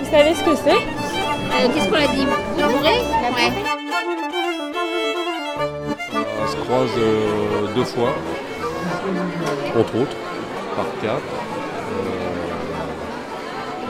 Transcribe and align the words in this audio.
Vous 0.00 0.10
savez 0.10 0.34
ce 0.34 0.42
que 0.44 0.54
c'est? 0.56 0.70
Euh, 0.72 1.68
Qu'est-ce 1.74 1.88
qu'on 1.88 1.96
a 1.96 2.06
dit? 2.08 2.26
Bourré 2.56 2.96
Ouais. 3.36 3.52
On 6.42 6.46
se 6.50 6.56
croise 6.56 6.90
euh, 6.98 7.74
deux 7.74 7.84
fois, 7.84 8.12
entre 9.78 9.96
autres, 9.96 10.16
par 10.76 10.86
quatre. 11.02 11.20
Euh, 11.20 12.38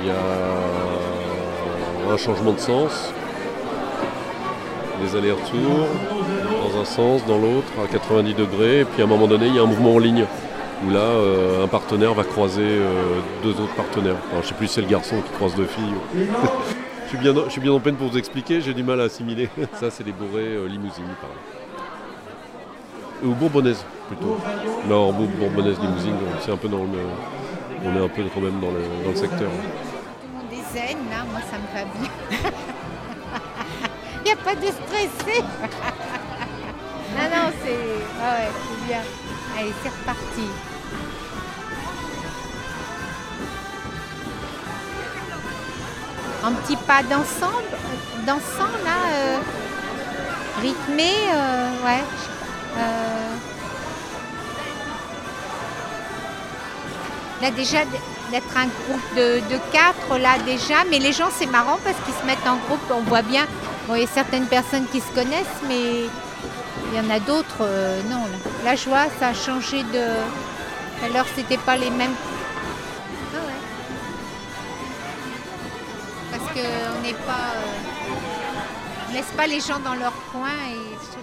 Il 0.03 0.07
y 0.07 0.11
a 0.11 0.15
un 2.13 2.17
changement 2.17 2.53
de 2.53 2.59
sens, 2.59 3.13
des 5.03 5.17
allers-retours, 5.17 5.87
dans 6.61 6.81
un 6.81 6.85
sens, 6.85 7.25
dans 7.27 7.39
l'autre, 7.39 7.69
à 7.83 7.87
90 7.89 8.35
degrés. 8.35 8.81
Et 8.81 8.85
puis 8.85 9.03
à 9.03 9.05
un 9.05 9.09
moment 9.09 9.27
donné, 9.27 9.47
il 9.47 9.55
y 9.55 9.59
a 9.59 9.63
un 9.63 9.67
mouvement 9.67 9.95
en 9.95 9.99
ligne, 9.99 10.25
où 10.87 10.91
là, 10.91 10.99
euh, 11.01 11.65
un 11.65 11.69
partenaire 11.69 12.15
va 12.15 12.25
croiser 12.25 12.63
euh, 12.63 13.21
deux 13.43 13.51
autres 13.53 13.75
partenaires. 13.75 14.17
Alors, 14.31 14.43
je 14.43 14.49
sais 14.49 14.55
plus 14.55 14.67
si 14.69 14.75
c'est 14.75 14.81
le 14.83 14.87
garçon 14.89 15.17
qui 15.21 15.33
croise 15.33 15.55
deux 15.55 15.67
filles. 15.67 15.95
je, 17.05 17.09
suis 17.09 17.19
bien, 17.19 17.35
je 17.47 17.51
suis 17.51 17.61
bien 17.61 17.73
en 17.73 17.81
peine 17.81 17.97
pour 17.97 18.09
vous 18.09 18.19
expliquer, 18.19 18.61
j'ai 18.61 18.75
du 18.75 18.83
mal 18.83 19.01
à 19.01 19.05
assimiler. 19.05 19.49
Ça, 19.81 19.91
c'est 19.91 20.05
les 20.05 20.13
bourrées 20.13 20.45
euh, 20.45 20.67
limousines, 20.69 21.05
par 21.21 21.31
exemple. 21.31 21.57
Ou 23.23 23.35
bourbonnaise 23.35 23.85
plutôt. 24.09 24.39
Non, 24.89 25.13
Bour- 25.13 25.29
bourbonnaise, 25.39 25.79
limousine, 25.81 26.15
c'est 26.41 26.53
un 26.53 26.57
peu 26.57 26.69
dans 26.69 26.79
le. 26.79 26.99
On 27.85 27.95
est 27.99 28.05
un 28.05 28.09
peu 28.09 28.23
quand 28.35 28.41
même 28.41 28.59
dans 28.61 28.71
le, 28.71 28.81
dans 29.05 29.11
le 29.11 29.17
secteur. 29.17 29.51
Tout 29.51 30.27
le 30.27 30.39
monde 30.39 30.53
est 30.53 30.73
zen, 30.79 30.97
là, 31.11 31.25
moi 31.31 31.41
ça 31.51 31.57
me 31.59 31.69
va 31.79 31.85
bien. 31.99 32.11
Il 34.23 34.25
n'y 34.25 34.33
a 34.33 34.37
pas 34.37 34.55
de 34.55 34.67
stressé. 34.67 35.43
non, 37.17 37.29
non, 37.37 37.53
c'est 37.63 37.79
ah 38.23 38.35
ouais, 38.35 38.49
c'est 38.63 38.87
bien. 38.87 39.03
Allez, 39.59 39.75
c'est 39.83 39.89
reparti. 39.91 40.47
Un 46.43 46.53
petit 46.53 46.77
pas 46.77 47.03
d'ensemble, 47.03 47.77
dansant 48.27 48.73
là, 48.85 48.97
euh, 49.13 49.39
rythmé, 50.63 51.11
euh, 51.35 51.85
ouais. 51.85 52.03
euh. 52.79 53.35
Là 57.43 57.51
déjà 57.51 57.79
d'être 58.31 58.57
un 58.57 58.67
groupe 58.67 59.15
de, 59.17 59.41
de 59.53 59.59
quatre 59.73 60.19
là 60.19 60.39
déjà, 60.47 60.85
mais 60.91 60.99
les 60.99 61.13
gens 61.13 61.29
c'est 61.37 61.47
marrant 61.47 61.79
parce 61.85 61.97
qu'ils 62.05 62.15
se 62.15 62.25
mettent 62.25 62.47
en 62.47 62.57
groupe, 62.57 62.81
on 62.91 63.01
voit 63.03 63.23
bien, 63.23 63.47
bon, 63.87 63.95
il 63.97 64.03
y 64.03 64.05
a 64.05 64.07
certaines 64.07 64.47
personnes 64.47 64.87
qui 64.93 65.01
se 65.01 65.13
connaissent, 65.15 65.61
mais 65.69 66.05
il 66.91 66.97
y 66.97 67.01
en 67.01 67.11
a 67.11 67.21
d'autres, 67.21 67.63
euh, 67.63 68.03
non. 68.11 68.25
Je 68.65 68.89
vois, 68.89 69.07
ça 69.19 69.29
a 69.29 69.35
changé 69.35 69.83
de... 69.83 70.05
Alors 71.05 71.27
c'était 71.35 71.59
pas 71.59 71.77
les 71.77 71.91
mêmes... 71.91 72.15
Ah 73.35 73.39
ouais. 73.47 73.59
Parce 76.31 76.47
qu'on 76.53 77.03
n'est 77.03 77.15
pas... 77.15 77.55
euh, 77.57 79.09
on 79.09 79.13
laisse 79.13 79.33
pas 79.37 79.47
les 79.47 79.61
gens 79.61 79.79
dans 79.81 79.95
leur 79.95 80.13
coin 80.33 80.57
et 80.71 80.97
je. 81.01 81.19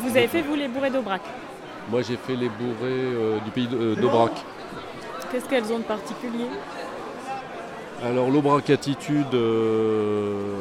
Vous 0.00 0.10
avez 0.10 0.28
fait, 0.28 0.42
vous, 0.42 0.54
les 0.54 0.68
bourrées 0.68 0.90
d'Aubrac? 0.90 1.22
Moi, 1.90 2.02
j'ai 2.02 2.18
fait 2.18 2.36
les 2.36 2.50
bourrées 2.50 2.74
euh, 2.90 3.38
du 3.40 3.50
pays 3.50 3.68
euh, 3.72 3.94
d'Aubrac. 3.94 4.32
Qu'est-ce 5.32 5.46
qu'elles 5.46 5.72
ont 5.72 5.78
de 5.78 5.84
particulier? 5.84 6.46
Alors 8.04 8.30
l'Aubrac 8.30 8.70
Attitude, 8.70 9.34
euh, 9.34 10.57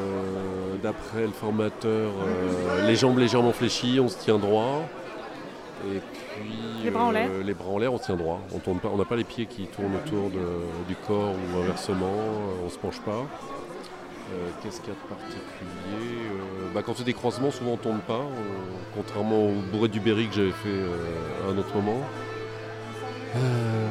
d'après 0.81 1.21
le 1.23 1.31
formateur, 1.31 2.11
euh, 2.11 2.87
les 2.87 2.95
jambes 2.95 3.17
légèrement 3.17 3.51
fléchies, 3.51 3.99
on 4.01 4.07
se 4.07 4.17
tient 4.17 4.37
droit. 4.37 4.83
Et 5.93 5.99
puis 5.99 6.83
Les 6.83 6.89
bras 6.91 7.03
en 7.05 7.11
l'air 7.11 7.29
Les 7.45 7.53
bras 7.53 7.69
en 7.69 7.77
l'air, 7.77 7.93
on 7.93 7.97
se 7.97 8.05
tient 8.05 8.15
droit. 8.15 8.41
On 8.53 8.59
tourne 8.59 8.79
pas- 8.79 8.89
on 8.93 8.97
n'a 8.97 9.05
pas 9.05 9.15
les 9.15 9.23
pieds 9.23 9.45
qui 9.45 9.67
tournent 9.67 9.95
autour 9.95 10.29
de- 10.29 10.87
du 10.87 10.95
corps 11.07 11.33
ou 11.33 11.59
inversement, 11.59 12.05
euh, 12.07 12.65
on 12.65 12.69
se 12.69 12.77
penche 12.77 12.99
pas. 13.01 13.11
Euh, 14.33 14.49
Qu'est-ce 14.61 14.81
qu'il 14.81 14.89
y 14.89 14.91
a 14.91 14.95
de 14.95 15.07
particulier 15.07 16.17
Euh, 16.31 16.73
bah, 16.73 16.81
Quand 16.85 16.93
c'est 16.97 17.03
des 17.05 17.13
croisements, 17.13 17.49
souvent 17.51 17.71
on 17.73 17.77
tourne 17.77 17.99
pas, 17.99 18.19
on- 18.19 18.95
contrairement 18.95 19.45
au 19.45 19.53
bourré 19.71 19.87
du 19.87 19.99
Berry 19.99 20.27
que 20.27 20.35
j'avais 20.35 20.51
fait 20.51 20.67
euh, 20.67 21.47
à 21.47 21.51
un 21.53 21.57
autre 21.57 21.73
moment. 21.75 22.01
Euh, 23.35 23.87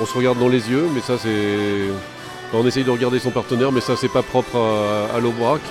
On 0.00 0.06
se 0.06 0.14
regarde 0.16 0.38
dans 0.38 0.48
les 0.48 0.70
yeux, 0.70 0.88
mais 0.94 1.00
ça 1.00 1.18
c'est. 1.18 1.88
On 2.52 2.66
essaye 2.66 2.84
de 2.84 2.90
regarder 2.90 3.18
son 3.18 3.30
partenaire, 3.30 3.72
mais 3.72 3.80
ça 3.80 3.96
c'est 3.96 4.08
pas 4.08 4.22
propre 4.22 4.56
à, 4.56 5.16
à 5.16 5.20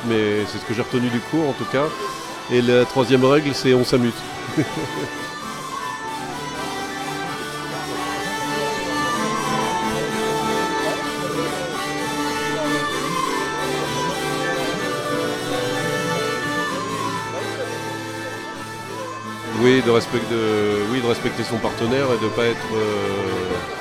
mais 0.08 0.46
c'est 0.48 0.58
ce 0.58 0.66
que 0.66 0.74
j'ai 0.74 0.82
retenu 0.82 1.10
du 1.10 1.20
cours 1.20 1.50
en 1.50 1.54
tout 1.54 1.66
cas. 1.72 1.86
Et 2.52 2.62
la 2.62 2.86
troisième 2.86 3.24
règle, 3.24 3.54
c'est 3.54 3.74
on 3.74 3.86
s'amuse. 3.86 4.14
Oui, 19.64 19.80
de, 19.84 19.92
respecter 19.92 21.44
son 21.44 21.58
partenaire 21.58 22.08
et 22.12 22.24
de 22.24 22.30
pas 22.30 22.46
être 22.46 22.74
euh, 22.74 23.81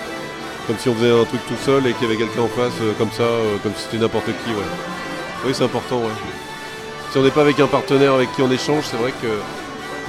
comme 0.66 0.78
si 0.78 0.88
on 0.88 0.94
faisait 0.94 1.10
un 1.10 1.24
truc 1.24 1.40
tout 1.48 1.56
seul 1.64 1.86
et 1.86 1.92
qu'il 1.94 2.02
y 2.02 2.06
avait 2.06 2.16
quelqu'un 2.16 2.42
en 2.42 2.48
face 2.48 2.72
euh, 2.82 2.92
comme 2.98 3.10
ça, 3.10 3.22
euh, 3.22 3.56
comme 3.62 3.72
si 3.74 3.82
c'était 3.82 3.98
n'importe 3.98 4.26
qui. 4.26 4.50
Ouais. 4.50 4.64
Oui, 5.46 5.52
c'est 5.54 5.64
important. 5.64 5.98
Ouais. 5.98 6.12
Si 7.10 7.18
on 7.18 7.22
n'est 7.22 7.30
pas 7.30 7.40
avec 7.42 7.58
un 7.60 7.66
partenaire 7.66 8.14
avec 8.14 8.32
qui 8.34 8.42
on 8.42 8.50
échange, 8.50 8.84
c'est 8.90 8.96
vrai 8.96 9.12
que 9.22 9.28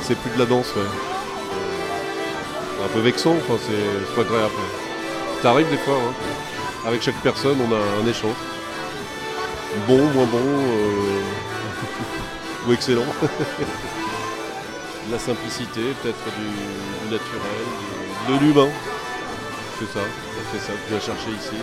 c'est 0.03 0.17
plus 0.17 0.31
de 0.31 0.39
la 0.39 0.45
danse. 0.45 0.73
Un 2.83 2.87
peu 2.93 2.99
vexant, 2.99 3.35
enfin, 3.37 3.59
c'est 3.67 4.15
pas 4.15 4.21
agréable. 4.21 4.53
Ça 5.41 5.51
arrive 5.51 5.69
des 5.69 5.77
fois. 5.77 5.95
hein. 5.95 6.13
Avec 6.87 7.01
chaque 7.03 7.21
personne, 7.21 7.57
on 7.61 7.71
a 7.73 7.77
un 8.03 8.07
échange. 8.07 8.35
Bon, 9.87 9.97
moins 9.97 10.25
bon, 10.25 10.37
euh, 10.37 11.21
ou 12.67 12.73
excellent. 12.73 13.05
de 15.07 15.11
la 15.11 15.19
simplicité, 15.19 15.81
peut-être 16.01 16.25
du, 16.37 17.11
naturel, 17.11 17.65
de 18.29 18.33
l'humain. 18.45 18.69
C'est 19.81 19.97
ça, 19.97 20.05
c'est 20.53 20.59
ça 20.59 20.73
je 20.85 20.89
viens 20.91 20.99
chercher 20.99 21.31
ici. 21.31 21.55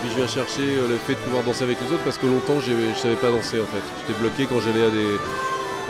Puis 0.00 0.10
je 0.10 0.16
viens 0.16 0.26
chercher 0.26 0.60
euh, 0.60 0.88
le 0.88 0.96
fait 0.98 1.14
de 1.14 1.18
pouvoir 1.20 1.42
danser 1.44 1.64
avec 1.64 1.78
les 1.80 1.94
autres 1.94 2.04
parce 2.04 2.18
que 2.18 2.26
longtemps 2.26 2.60
je 2.60 2.72
savais 3.00 3.14
pas 3.14 3.30
danser 3.30 3.58
en 3.58 3.64
fait. 3.64 3.80
J'étais 4.06 4.20
bloqué 4.20 4.44
quand 4.46 4.60
j'allais 4.60 4.84
à 4.84 4.90
des. 4.90 5.16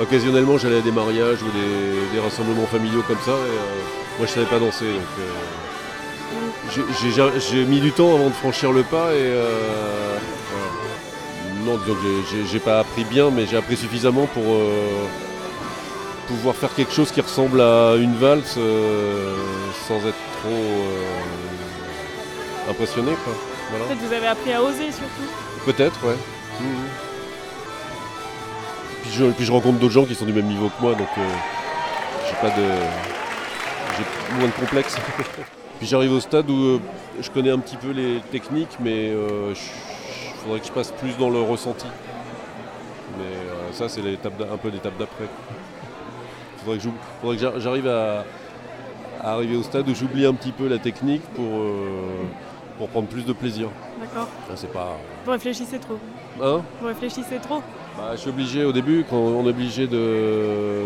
Occasionnellement 0.00 0.56
j'allais 0.58 0.78
à 0.78 0.82
des 0.82 0.92
mariages 0.92 1.42
ou 1.42 1.46
des, 1.50 2.20
rassemblements 2.20 2.66
familiaux 2.66 3.02
comme 3.08 3.18
ça 3.24 3.32
et 3.32 3.34
euh, 3.34 4.18
moi 4.18 4.26
je 4.28 4.32
savais 4.32 4.46
pas 4.46 4.60
danser 4.60 4.84
donc. 4.84 5.02
euh, 5.18 5.24
j'ai- 7.40 7.64
mis 7.64 7.80
du 7.80 7.90
temps 7.90 8.14
avant 8.14 8.28
de 8.28 8.34
franchir 8.34 8.70
le 8.70 8.84
pas 8.84 9.12
et. 9.16 9.32
Non 11.66 11.76
disons 11.78 11.94
que 11.94 12.46
j'ai- 12.50 12.58
pas 12.60 12.80
appris 12.80 13.04
bien 13.04 13.30
mais 13.30 13.46
j'ai 13.46 13.56
appris 13.56 13.76
suffisamment 13.76 14.26
pour 14.26 14.42
euh, 14.46 15.06
pouvoir 16.28 16.54
faire 16.54 16.74
quelque 16.74 16.92
chose 16.92 17.10
qui 17.12 17.20
ressemble 17.20 17.60
à 17.60 17.94
une 17.96 18.14
valse 18.16 18.54
euh, 18.56 19.34
sans 19.86 19.96
être 19.98 20.16
trop 20.42 20.50
euh, 20.50 21.02
impressionné 22.70 23.12
quoi. 23.24 23.32
Voilà. 23.70 23.84
Peut-être 23.86 24.00
vous 24.06 24.12
avez 24.12 24.26
appris 24.28 24.52
à 24.52 24.62
oser 24.62 24.92
surtout. 24.92 25.28
Peut-être, 25.64 25.98
ouais. 26.06 26.14
Puis, 29.02 29.10
je, 29.12 29.24
puis 29.26 29.44
je 29.44 29.52
rencontre 29.52 29.78
d'autres 29.78 29.92
gens 29.92 30.04
qui 30.04 30.14
sont 30.14 30.24
du 30.24 30.32
même 30.32 30.46
niveau 30.46 30.68
que 30.68 30.80
moi, 30.82 30.94
donc 30.94 31.08
euh, 31.18 31.22
j'ai 32.28 32.36
pas 32.48 32.54
de. 32.56 32.62
J'ai 33.98 34.36
moins 34.38 34.46
de 34.48 34.52
complexe. 34.52 34.96
puis 35.78 35.86
j'arrive 35.88 36.12
au 36.12 36.20
stade 36.20 36.48
où 36.50 36.54
euh, 36.54 36.80
je 37.20 37.30
connais 37.30 37.50
un 37.50 37.58
petit 37.58 37.76
peu 37.76 37.90
les 37.90 38.20
techniques, 38.30 38.76
mais 38.80 39.10
il 39.10 39.56
faudrait 40.46 40.60
que 40.60 40.66
je 40.66 40.72
passe 40.72 40.92
plus 40.92 41.16
dans 41.18 41.28
le 41.30 41.40
ressenti. 41.40 41.86
Mais 43.18 43.24
euh, 43.24 43.72
ça, 43.72 43.88
c'est 43.88 44.00
l'étape 44.00 44.34
un 44.40 44.56
peu 44.56 44.68
l'étape 44.68 44.96
d'après. 44.98 45.24
Faudrait 46.58 46.78
que 46.78 46.82
j'oub- 46.84 46.94
faudrait 47.20 47.36
que 47.36 47.42
j'a- 47.42 47.58
j'arrive 47.58 47.88
à, 47.88 48.24
à 49.22 49.32
arriver 49.32 49.56
au 49.56 49.62
stade 49.62 49.88
où 49.88 49.94
j'oublie 49.94 50.24
un 50.26 50.34
petit 50.34 50.52
peu 50.52 50.68
la 50.68 50.78
technique 50.78 51.22
pour, 51.34 51.44
euh, 51.44 51.82
pour 52.78 52.88
prendre 52.88 53.08
plus 53.08 53.24
de 53.24 53.32
plaisir. 53.32 53.68
D'accord. 54.00 54.28
C'est 54.54 54.72
pas. 54.72 54.96
Vous 55.24 55.30
réfléchissez 55.32 55.78
trop. 55.78 55.98
Hein? 56.42 56.62
Vous 56.80 56.86
réfléchissez 56.86 57.36
trop. 57.42 57.62
Bah, 57.96 58.10
je 58.12 58.18
suis 58.18 58.30
obligé 58.30 58.64
au 58.64 58.72
début, 58.72 59.04
quand 59.08 59.16
on 59.16 59.44
est 59.46 59.50
obligé 59.50 59.86
de, 59.86 60.82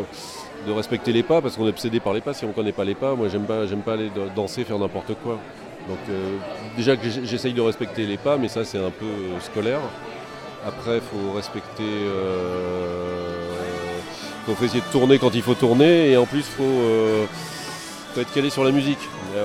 de 0.67 0.73
respecter 0.73 1.13
les 1.13 1.25
pas, 1.25 1.41
parce 1.43 1.57
qu'on 1.57 1.67
est 1.67 1.71
obsédé 1.71 1.99
par 2.01 2.13
les 2.15 2.21
pas. 2.21 2.33
Si 2.33 2.45
on 2.45 2.49
ne 2.49 2.53
connaît 2.53 2.73
pas 2.73 2.85
les 2.85 2.95
pas, 2.95 3.15
moi 3.15 3.29
j'aime 3.29 3.45
pas, 3.45 3.67
j'aime 3.67 3.81
pas 3.83 3.95
aller 3.95 4.11
da- 4.11 4.33
danser, 4.35 4.63
faire 4.65 4.79
n'importe 4.79 5.15
quoi. 5.23 5.39
Donc 5.89 5.99
euh, 6.09 6.37
déjà 6.77 6.97
que 6.97 7.09
j'essaye 7.25 7.53
de 7.53 7.61
respecter 7.61 8.07
les 8.07 8.17
pas, 8.17 8.37
mais 8.37 8.49
ça 8.49 8.65
c'est 8.65 8.79
un 8.79 8.91
peu 8.91 9.07
euh, 9.07 9.41
scolaire. 9.41 9.81
Après, 10.67 10.97
il 10.97 11.01
faut 11.01 11.33
respecter. 11.33 11.85
Il 14.49 14.55
faut 14.55 14.65
essayer 14.65 14.81
de 14.81 14.93
tourner 14.93 15.19
quand 15.19 15.35
il 15.35 15.43
faut 15.43 15.55
tourner, 15.55 16.11
et 16.11 16.17
en 16.17 16.27
plus, 16.27 16.41
il 16.41 16.45
faut, 16.45 16.63
euh, 16.65 17.25
faut 18.15 18.21
être 18.21 18.33
calé 18.33 18.51
sur 18.51 18.65
la 18.65 18.73
musique. 18.73 18.99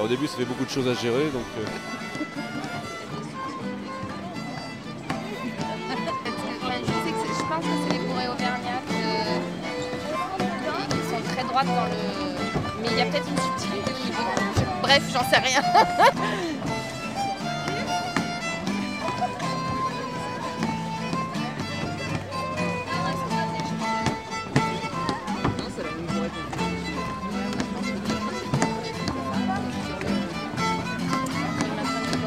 Au 0.04 0.08
début, 0.08 0.28
ça 0.28 0.38
fait 0.38 0.46
beaucoup 0.46 0.66
de 0.66 0.70
choses 0.70 0.88
à 0.88 0.94
gérer, 0.94 1.26
donc. 1.34 1.44
euh, 1.58 1.62
euh, 1.62 1.66
dans 11.64 11.86
le. 11.86 11.92
Mais 12.82 12.90
il 12.92 12.98
y 12.98 13.02
a 13.02 13.06
peut-être 13.06 13.30
une 13.30 13.38
subtilité 13.38 13.75
Bref, 14.86 15.02
j'en 15.12 15.28
sais 15.28 15.40
rien. 15.40 15.64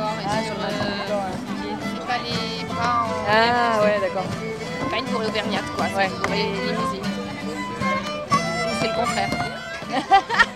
Ah, 0.01 0.43
C'est. 2.81 3.07
Ah 3.31 3.83
ouais, 3.83 3.99
d'accord. 4.01 4.25
C'est 4.81 4.91
pas 4.91 4.97
une 4.99 5.05
bourrée 5.07 5.27
auvergnate 5.27 5.65
quoi, 5.77 5.87
c'est 5.89 5.97
Ouais. 5.97 6.07
une 6.07 6.19
bourrée 6.23 6.43
limousine. 6.73 7.03
Ou 7.45 8.75
C'est 8.81 8.89
le 8.89 8.95
contraire. 8.95 9.31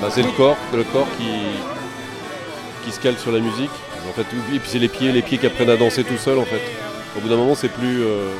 bah, 0.00 0.08
c'est 0.10 0.22
le 0.22 0.30
corps, 0.30 0.56
le 0.74 0.84
corps 0.84 1.08
qui, 1.18 1.30
qui 2.84 2.92
se 2.92 3.00
cale 3.00 3.18
sur 3.18 3.32
la 3.32 3.40
musique. 3.40 3.70
En 4.08 4.12
fait, 4.12 4.22
et 4.54 4.58
puis 4.58 4.68
c'est 4.68 4.78
les 4.78 4.88
pieds, 4.88 5.12
les 5.12 5.22
pieds 5.22 5.38
qui 5.38 5.46
apprennent 5.46 5.70
à 5.70 5.76
danser 5.76 6.04
tout 6.04 6.16
seuls 6.16 6.38
en 6.38 6.44
fait. 6.44 6.62
Au 7.16 7.20
bout 7.20 7.28
d'un 7.28 7.36
moment, 7.36 7.54
c'est 7.54 7.68
plus, 7.68 8.02
euh, 8.02 8.30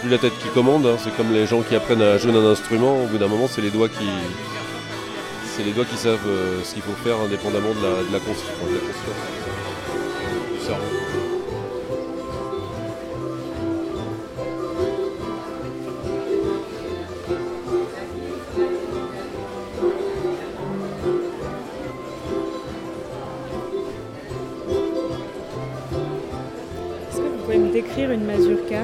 plus 0.00 0.10
la 0.10 0.18
tête 0.18 0.36
qui 0.38 0.48
commande. 0.48 0.86
hein. 0.86 0.96
C'est 1.02 1.14
comme 1.16 1.32
les 1.32 1.46
gens 1.46 1.62
qui 1.62 1.74
apprennent 1.74 2.02
à 2.02 2.18
jouer 2.18 2.32
d'un 2.32 2.44
instrument. 2.44 3.02
Au 3.02 3.06
bout 3.06 3.18
d'un 3.18 3.28
moment, 3.28 3.48
c'est 3.48 3.62
les 3.62 3.70
doigts 3.70 3.88
qui, 3.88 4.08
c'est 5.56 5.62
les 5.64 5.72
doigts 5.72 5.86
qui 5.86 5.96
savent 5.96 6.26
euh, 6.26 6.62
ce 6.62 6.74
qu'il 6.74 6.82
faut 6.82 6.92
faire 7.02 7.18
indépendamment 7.20 7.70
de 7.74 7.82
la, 7.82 8.02
de 8.02 8.12
la 8.12 8.18
de 8.18 8.74
la 8.74 8.80
conscience 8.80 9.39
décrire 27.82 28.10
une 28.10 28.24
mazurka 28.26 28.82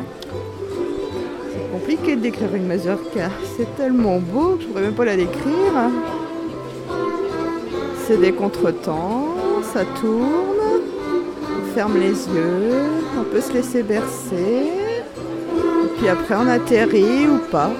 C'est 1.52 1.70
compliqué 1.70 2.16
de 2.16 2.22
décrire 2.22 2.54
une 2.54 2.66
mazurka. 2.66 3.28
C'est 3.56 3.76
tellement 3.76 4.18
beau 4.18 4.56
que 4.56 4.62
je 4.62 4.66
pourrais 4.68 4.82
même 4.82 4.94
pas 4.94 5.04
la 5.04 5.16
décrire. 5.16 5.74
C'est 8.06 8.18
des 8.18 8.32
contretemps, 8.32 9.34
ça 9.74 9.84
tourne, 10.00 10.80
on 11.58 11.74
ferme 11.74 11.98
les 11.98 12.16
yeux, 12.28 12.84
on 13.18 13.24
peut 13.24 13.40
se 13.40 13.52
laisser 13.52 13.82
bercer. 13.82 14.72
Et 15.84 15.88
puis 15.98 16.08
après 16.08 16.36
on 16.36 16.46
atterrit 16.46 17.26
ou 17.28 17.38
pas. 17.50 17.72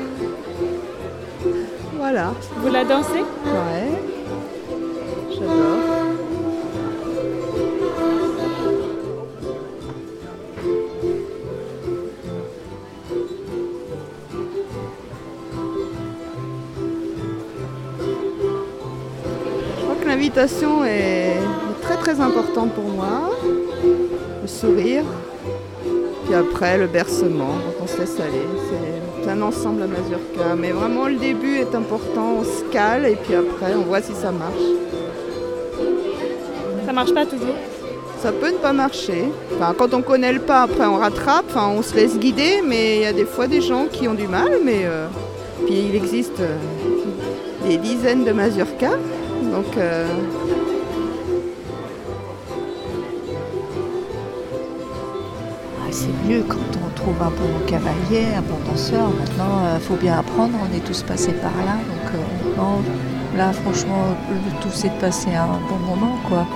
Voilà, 1.97 2.35
Vous 2.63 2.71
la 2.71 2.85
dansez? 2.85 3.25
Ouais. 3.47 3.96
L'invitation 20.17 20.83
est 20.83 21.35
très 21.83 21.97
très 21.99 22.19
importante 22.23 22.73
pour 22.73 22.85
moi. 22.85 23.29
Le 24.41 24.49
sourire, 24.49 25.05
puis 26.25 26.35
après 26.35 26.79
le 26.79 26.87
bercement, 26.87 27.51
quand 27.79 27.85
on 27.85 27.87
se 27.87 27.99
laisse 28.01 28.19
aller. 28.19 28.47
C'est- 28.71 28.95
C'est 29.25 29.31
un 29.33 29.43
ensemble 29.43 29.83
à 29.83 29.87
mazurka. 29.87 30.55
Mais 30.57 30.71
vraiment 30.71 31.07
le 31.07 31.17
début 31.17 31.57
est 31.59 31.75
important, 31.75 32.37
on 32.41 32.45
se 32.45 32.63
cale 32.73 33.05
et 33.05 33.17
puis 33.17 33.35
après 33.35 33.75
on 33.77 33.83
voit 33.83 34.01
si 34.01 34.13
ça 34.15 34.31
marche. 34.33 34.69
Ça 36.87 36.93
marche 36.95 37.13
pas 37.13 37.27
toujours? 37.27 37.57
Ça 38.23 38.33
peut 38.33 38.53
ne 38.53 38.57
pas 38.59 38.73
marcher. 38.73 39.25
Enfin, 39.55 39.75
quand 39.77 39.93
on 39.93 40.01
connaît 40.01 40.33
le 40.33 40.41
pas, 40.41 40.63
après 40.63 40.87
on 40.87 40.97
rattrape, 40.97 41.45
enfin, 41.51 41.69
on 41.77 41.83
se 41.83 41.95
laisse 41.95 42.17
guider, 42.19 42.63
mais 42.65 42.97
il 42.97 43.03
y 43.03 43.07
a 43.07 43.13
des 43.13 43.27
fois 43.27 43.49
des 43.49 43.61
gens 43.61 43.85
qui 43.93 44.09
ont 44.09 44.15
du 44.15 44.29
mal. 44.29 44.53
Mais 44.65 44.83
euh, 44.87 45.09
puis 45.67 45.75
il 45.91 45.95
existe 45.95 46.41
euh, 46.41 46.57
des 47.69 47.77
dizaines 47.77 48.25
de 48.25 48.33
mazurkas, 48.33 48.97
donc 49.51 49.77
euh, 49.77 50.07
Ah, 55.81 55.89
c'est 55.91 56.29
mieux 56.29 56.43
quand 56.43 56.57
on 56.85 56.91
trouve 56.95 57.21
un 57.23 57.31
bon 57.31 57.67
cavalier, 57.67 58.27
un 58.37 58.43
bon 58.43 58.59
danseur. 58.69 59.09
Maintenant, 59.09 59.75
il 59.75 59.81
faut 59.81 59.95
bien 59.95 60.19
apprendre, 60.19 60.55
on 60.61 60.77
est 60.77 60.81
tous 60.81 61.03
passés 61.03 61.33
par 61.33 61.53
là. 61.65 61.77
Donc, 61.77 62.15
euh, 62.15 63.37
là, 63.37 63.53
franchement, 63.53 64.17
le 64.31 64.61
tout, 64.61 64.71
c'est 64.73 64.89
de 64.89 65.01
passer 65.01 65.35
un 65.35 65.61
bon 65.69 65.79
moment, 65.79 66.19
quoi. 66.29 66.47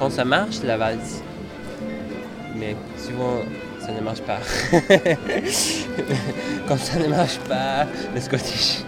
Quand 0.00 0.10
ça 0.10 0.24
marche, 0.24 0.62
la 0.64 0.78
valse. 0.78 1.22
Mais 2.56 2.74
souvent, 2.96 3.40
ça 3.78 3.92
ne 3.92 4.00
marche 4.00 4.22
pas. 4.22 4.38
quand 6.66 6.78
ça 6.78 6.98
ne 6.98 7.06
marche 7.06 7.38
pas, 7.40 7.86
le 8.14 8.20
scottish. 8.20 8.78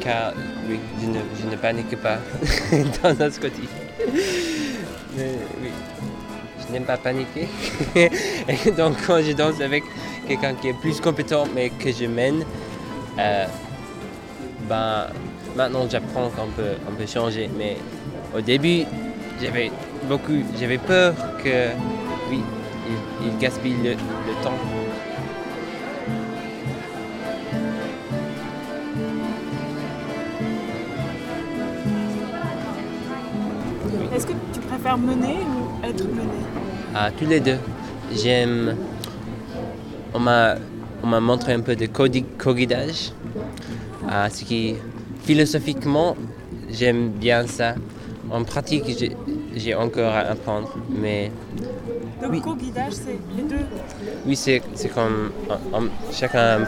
Car, 0.00 0.32
oui, 0.68 0.78
je 1.02 1.06
ne, 1.06 1.18
je 1.40 1.46
ne 1.50 1.56
panique 1.56 1.96
pas 2.00 2.18
dans 3.02 3.20
un 3.20 3.30
scottish. 3.30 3.68
Mais, 5.16 5.32
oui, 5.60 5.70
je 6.64 6.72
n'aime 6.72 6.84
pas 6.84 6.96
paniquer. 6.96 7.48
Donc, 8.78 8.94
quand 9.04 9.20
je 9.20 9.32
danse 9.32 9.60
avec 9.60 9.82
quelqu'un 10.28 10.54
qui 10.54 10.68
est 10.68 10.80
plus 10.80 11.00
compétent, 11.00 11.44
mais 11.52 11.70
que 11.70 11.90
je 11.90 12.06
mène, 12.06 12.44
euh, 13.18 13.46
ben, 14.68 15.08
maintenant 15.56 15.88
j'apprends 15.90 16.28
qu'on 16.28 16.50
peut, 16.54 16.76
on 16.88 16.94
peut 16.94 17.06
changer, 17.06 17.50
mais 17.58 17.76
au 18.36 18.40
début 18.40 18.84
j'avais 19.40 19.70
beaucoup, 20.06 20.32
j'avais 20.58 20.78
peur 20.78 21.14
que 21.42 21.68
oui, 22.30 22.42
il, 22.88 23.28
il 23.28 23.38
gaspille 23.38 23.76
le, 23.82 23.90
le 23.90 24.42
temps. 24.42 24.52
Est-ce 34.14 34.26
que 34.26 34.32
tu 34.52 34.60
préfères 34.60 34.98
mener 34.98 35.38
ou 35.38 35.86
être 35.86 36.04
mené? 36.04 36.38
À 36.94 37.10
tous 37.10 37.26
les 37.26 37.40
deux, 37.40 37.58
j'aime. 38.14 38.76
On 40.14 40.18
m'a, 40.18 40.56
on 41.02 41.06
m'a 41.06 41.20
montré 41.20 41.52
un 41.52 41.60
peu 41.60 41.76
de 41.76 41.86
co-guidage, 41.86 43.12
à 44.08 44.30
ce 44.30 44.44
qui 44.44 44.74
philosophiquement 45.22 46.16
j'aime 46.70 47.10
bien 47.10 47.46
ça. 47.46 47.74
En 48.30 48.44
pratique, 48.44 48.84
j'ai, 49.54 49.74
encore 49.74 50.12
à 50.12 50.20
apprendre, 50.20 50.68
mais 50.88 51.30
Donc 52.22 52.30
Oui. 52.32 52.40
co-guidage, 52.40 52.92
c'est 52.92 53.18
les 53.36 53.42
deux. 53.42 53.64
Oui, 54.26 54.36
c'est 54.74 54.88
comme 54.88 55.30
on- 55.48 55.76
on- 55.78 55.88
chacun 56.12 56.38
a 56.40 56.56
un 56.56 56.64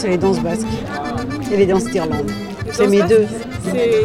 sur 0.00 0.08
c'est 0.08 0.08
les 0.08 0.18
danses 0.18 0.40
basques 0.40 0.66
et 1.52 1.56
les 1.56 1.66
danses 1.66 1.84
d'Irlande. 1.84 2.30
C'est 2.72 2.86
mes 2.88 3.02
deux. 3.02 3.26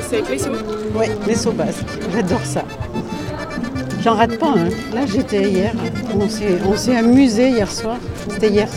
C'est 0.10 0.18
avec 0.18 0.30
les 0.30 0.40
sous. 0.40 0.50
Oui, 0.96 1.06
les 1.28 1.36
sauts 1.36 1.52
basques. 1.52 1.86
J'adore 2.14 2.44
ça. 2.46 2.64
J'en 4.04 4.16
rate 4.16 4.38
pas. 4.38 4.54
hein. 4.58 4.70
Là, 4.94 5.06
j'étais 5.06 5.50
hier. 5.50 5.72
On 6.20 6.28
s'est, 6.78 6.96
amusé 6.96 7.50
hier 7.50 7.72
soir. 7.72 7.98
C'était 8.30 8.50
hier. 8.50 8.68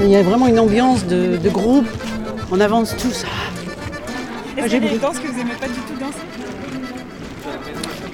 Il 0.00 0.08
y 0.08 0.16
a 0.16 0.22
vraiment 0.22 0.46
une 0.48 0.58
ambiance 0.58 1.06
de, 1.06 1.36
de 1.36 1.48
groupe. 1.50 1.86
On 2.50 2.60
avance 2.60 2.96
tous. 2.96 3.24
Ah, 3.24 4.60
Est-ce 4.60 4.68
j'ai 4.68 4.78
qu'il 4.80 4.84
y 4.84 4.88
a 4.88 4.90
des 4.92 4.98
beaucoup- 4.98 5.12
danses 5.12 5.18
que 5.22 5.28
vous 5.28 5.40
aimez 5.40 5.54
pas 5.60 5.66
du 5.68 5.74
tout 5.74 5.94
danser 6.00 6.18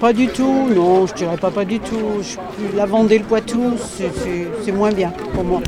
Pas 0.01 0.13
du 0.13 0.29
tout, 0.29 0.69
non, 0.75 1.07
je 1.07 1.15
dirais 1.15 1.37
pas 1.37 1.51
pas 1.51 1.65
du 1.65 1.81
tout. 1.81 2.21
Je- 2.23 2.77
la 2.77 2.85
Vendée, 2.87 3.19
le 3.19 3.25
Poitou, 3.25 3.73
c'est- 3.97 4.73
moins 4.73 4.91
bien 4.93 5.13
pour 5.33 5.45
moi. 5.45 5.61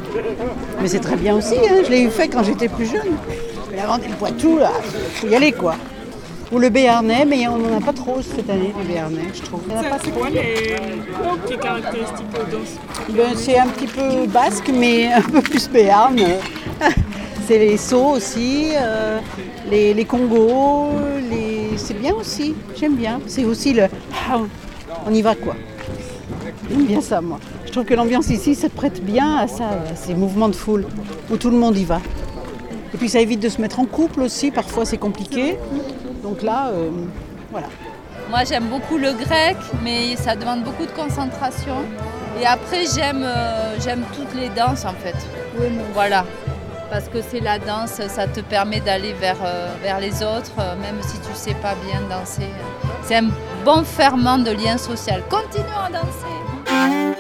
Mais 0.81 0.89
c'est 0.89 0.99
très 1.01 1.17
bien 1.17 1.37
aussi, 1.37 1.55
hein, 1.55 1.77
je 1.85 1.91
l'ai 1.91 2.09
fait 2.11 2.29
quand 2.29 2.43
j'étais 2.43 2.69
plus 2.69 2.87
jeune. 2.87 3.17
Mais 3.71 3.77
la 3.79 3.87
Vendée, 3.87 4.09
le 4.09 4.15
Poitou, 4.17 4.59
là, 4.59 4.71
faut 5.15 5.27
y 5.29 5.35
aller 5.35 5.53
quoi. 5.53 5.75
Ou 6.53 6.59
le 6.59 6.69
Béarnais, 6.69 7.25
mais 7.25 7.47
on 7.49 7.57
n'en 7.59 7.79
a 7.79 7.81
pas 7.81 7.93
trop 7.93 8.19
cette 8.23 8.49
année, 8.51 8.73
le 8.79 8.85
Béarnais, 8.93 9.29
je 9.35 9.43
trouve. 9.43 9.61
C'est 10.05 10.11
quoi 10.13 10.29
les, 10.29 10.77
les 11.51 11.57
caractéristiques 11.57 12.27
danses 12.53 12.77
Ben, 13.09 13.31
c'est 13.35 13.59
un 13.59 13.67
petit 13.69 13.87
peu 13.87 14.27
basque, 14.29 14.71
mais 14.73 15.13
un 15.13 15.23
peu 15.23 15.41
plus 15.41 15.69
béarn. 15.69 16.17
C'est 17.47 17.59
les 17.59 17.77
sauts 17.77 18.17
aussi, 18.17 18.73
euh, 18.75 19.21
les, 19.71 19.95
les 19.95 20.05
congos, 20.05 20.89
les... 21.31 21.79
c'est 21.79 21.95
bien 21.95 22.13
aussi, 22.13 22.57
j'aime 22.77 22.97
bien. 22.97 23.21
C'est 23.29 23.45
aussi 23.45 23.73
le 23.73 23.85
ah, 24.29 24.41
on 25.07 25.15
y 25.15 25.23
va 25.23 25.37
quoi. 25.37 25.55
J'aime 26.69 26.87
bien 26.87 27.01
ça 27.01 27.21
moi. 27.21 27.39
Je 27.65 27.71
trouve 27.71 27.85
que 27.85 27.95
l'ambiance 27.95 28.31
ici, 28.31 28.57
ça 28.57 28.69
prête 28.69 29.05
bien 29.05 29.37
à 29.37 29.47
ça, 29.47 29.69
à 29.93 29.95
ces 29.95 30.15
mouvements 30.15 30.49
de 30.49 30.57
foule, 30.57 30.87
où 31.31 31.37
tout 31.37 31.51
le 31.51 31.57
monde 31.57 31.79
y 31.79 31.85
va. 31.85 32.01
Et 32.93 32.97
puis 32.97 33.09
ça 33.09 33.21
évite 33.21 33.39
de 33.39 33.49
se 33.49 33.61
mettre 33.61 33.79
en 33.79 33.85
couple 33.85 34.23
aussi, 34.23 34.51
parfois 34.51 34.85
c'est 34.85 34.99
compliqué. 34.99 35.57
Donc 36.25 36.43
là, 36.43 36.71
euh, 36.71 36.91
voilà. 37.53 37.69
Moi 38.29 38.41
j'aime 38.43 38.65
beaucoup 38.65 38.99
le 38.99 39.13
grec, 39.13 39.57
mais 39.85 40.17
ça 40.17 40.35
demande 40.35 40.65
beaucoup 40.65 40.85
de 40.85 40.91
concentration. 40.91 41.77
Et 42.41 42.45
après 42.45 42.87
j'aime 42.93 43.23
euh, 43.23 43.77
j'aime 43.81 44.03
toutes 44.17 44.35
les 44.35 44.49
danses 44.49 44.85
en 44.85 44.95
fait. 44.95 45.15
Voilà. 45.95 46.25
Parce 46.91 47.09
que 47.09 47.21
c'est 47.21 47.41
la 47.41 47.59
danse, 47.59 48.01
ça 48.09 48.27
te 48.27 48.41
permet 48.41 48.81
d'aller 48.81 49.13
vers, 49.15 49.39
euh, 49.45 49.75
vers 49.83 49.99
les 49.99 50.23
autres, 50.23 50.53
euh, 50.59 50.77
même 50.77 51.03
si 51.03 51.19
tu 51.19 51.35
sais 51.35 51.55
pas 51.55 51.75
bien 51.85 52.01
danser. 52.09 52.49
C'est 53.03 53.17
un 53.17 53.31
bon 53.65 53.83
ferment 53.85 54.39
de 54.39 54.53
lien 54.53 54.79
social. 54.79 55.23
Continuons 55.29 55.85
à 55.87 55.91
danser. 55.91 57.16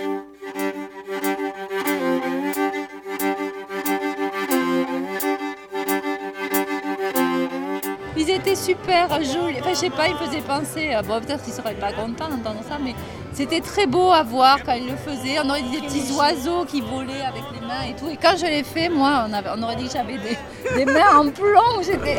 Super 8.66 9.08
jolis. 9.22 9.56
Enfin, 9.60 9.70
je 9.70 9.74
sais 9.74 9.90
pas, 9.90 10.08
ils 10.08 10.16
faisaient 10.16 10.40
penser. 10.42 10.90
Bon, 11.06 11.20
peut-être 11.20 11.42
qu'ils 11.44 11.52
seraient 11.52 11.74
pas 11.74 11.92
contents 11.92 12.28
d'entendre 12.28 12.60
ça, 12.68 12.76
mais 12.82 12.94
c'était 13.32 13.60
très 13.60 13.86
beau 13.86 14.10
à 14.10 14.22
voir 14.22 14.58
quand 14.64 14.72
ils 14.72 14.86
le 14.88 14.96
faisaient. 14.96 15.38
On 15.44 15.48
aurait 15.50 15.62
dit 15.62 15.80
des 15.80 15.86
petits 15.86 16.12
oiseaux 16.12 16.64
qui 16.64 16.80
volaient 16.80 17.22
avec 17.32 17.42
les 17.54 17.60
mains 17.66 17.84
et 17.90 17.94
tout. 17.94 18.08
Et 18.08 18.16
quand 18.16 18.36
je 18.36 18.46
l'ai 18.46 18.64
fait, 18.64 18.88
moi, 18.88 19.26
on, 19.28 19.32
avait- 19.32 19.50
on 19.56 19.62
aurait 19.62 19.76
dit 19.76 19.86
que 19.86 19.92
j'avais 19.92 20.18
des, 20.18 20.84
des 20.84 20.84
mains 20.92 21.16
en 21.18 21.28
plomb. 21.30 21.82
J'étais. 21.82 22.18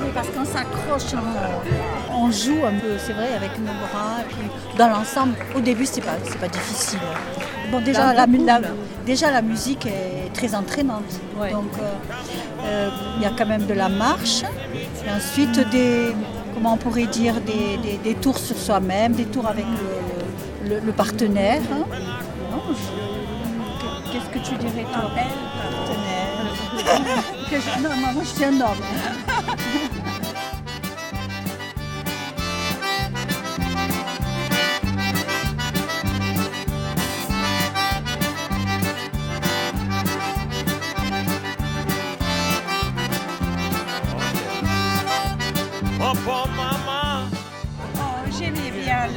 Oui, 0.00 0.08
parce 0.14 0.28
qu'on 0.28 0.44
s'accroche, 0.44 1.14
on, 2.12 2.16
on 2.26 2.30
joue 2.30 2.64
un 2.66 2.78
peu, 2.78 2.98
c'est 2.98 3.12
vrai, 3.12 3.28
avec 3.36 3.58
nos 3.58 3.66
bras. 3.66 4.20
Et 4.22 4.34
puis 4.34 4.76
dans 4.78 4.88
l'ensemble, 4.88 5.34
au 5.56 5.60
début, 5.60 5.86
c'est 5.86 6.00
pas, 6.00 6.16
c'est 6.24 6.38
pas 6.38 6.48
difficile. 6.48 6.98
Bon, 7.70 7.80
déjà 7.80 8.12
la, 8.12 8.26
déjà, 9.06 9.40
musique 9.42 9.86
est 9.86 10.32
très 10.34 10.54
entraînante. 10.54 11.04
Ouais. 11.38 11.52
Donc, 11.52 11.70
euh, 11.80 11.92
il 13.16 13.22
y 13.22 13.26
a 13.26 13.30
quand 13.36 13.46
même 13.46 13.66
de 13.66 13.74
la 13.74 13.88
marche. 13.88 14.42
Et 15.06 15.10
ensuite, 15.10 15.58
des, 15.70 16.14
comment 16.54 16.74
on 16.74 16.76
pourrait 16.76 17.06
dire, 17.06 17.40
des, 17.40 17.76
des- 17.78 17.98
des 17.98 18.14
tours 18.14 18.38
sur 18.38 18.56
soi-même, 18.56 19.12
des 19.14 19.24
tours 19.26 19.46
avec 19.46 19.64
le, 20.64 20.68
le- 20.68 20.80
le 20.80 20.92
partenaire. 20.92 21.62
hein. 21.72 21.84
Qu'est-ce 24.12 24.28
que 24.34 24.38
tu 24.48 24.54
dirais, 24.56 24.86
toi? 24.92 25.10
Partenaire. 25.14 26.80
Que 27.50 27.56
je- 27.56 27.82
non, 27.82 27.90
moi, 28.00 28.10
moi, 28.14 28.22
je 28.24 28.28
suis 28.28 28.44
un 28.44 28.60
homme. 28.60 28.82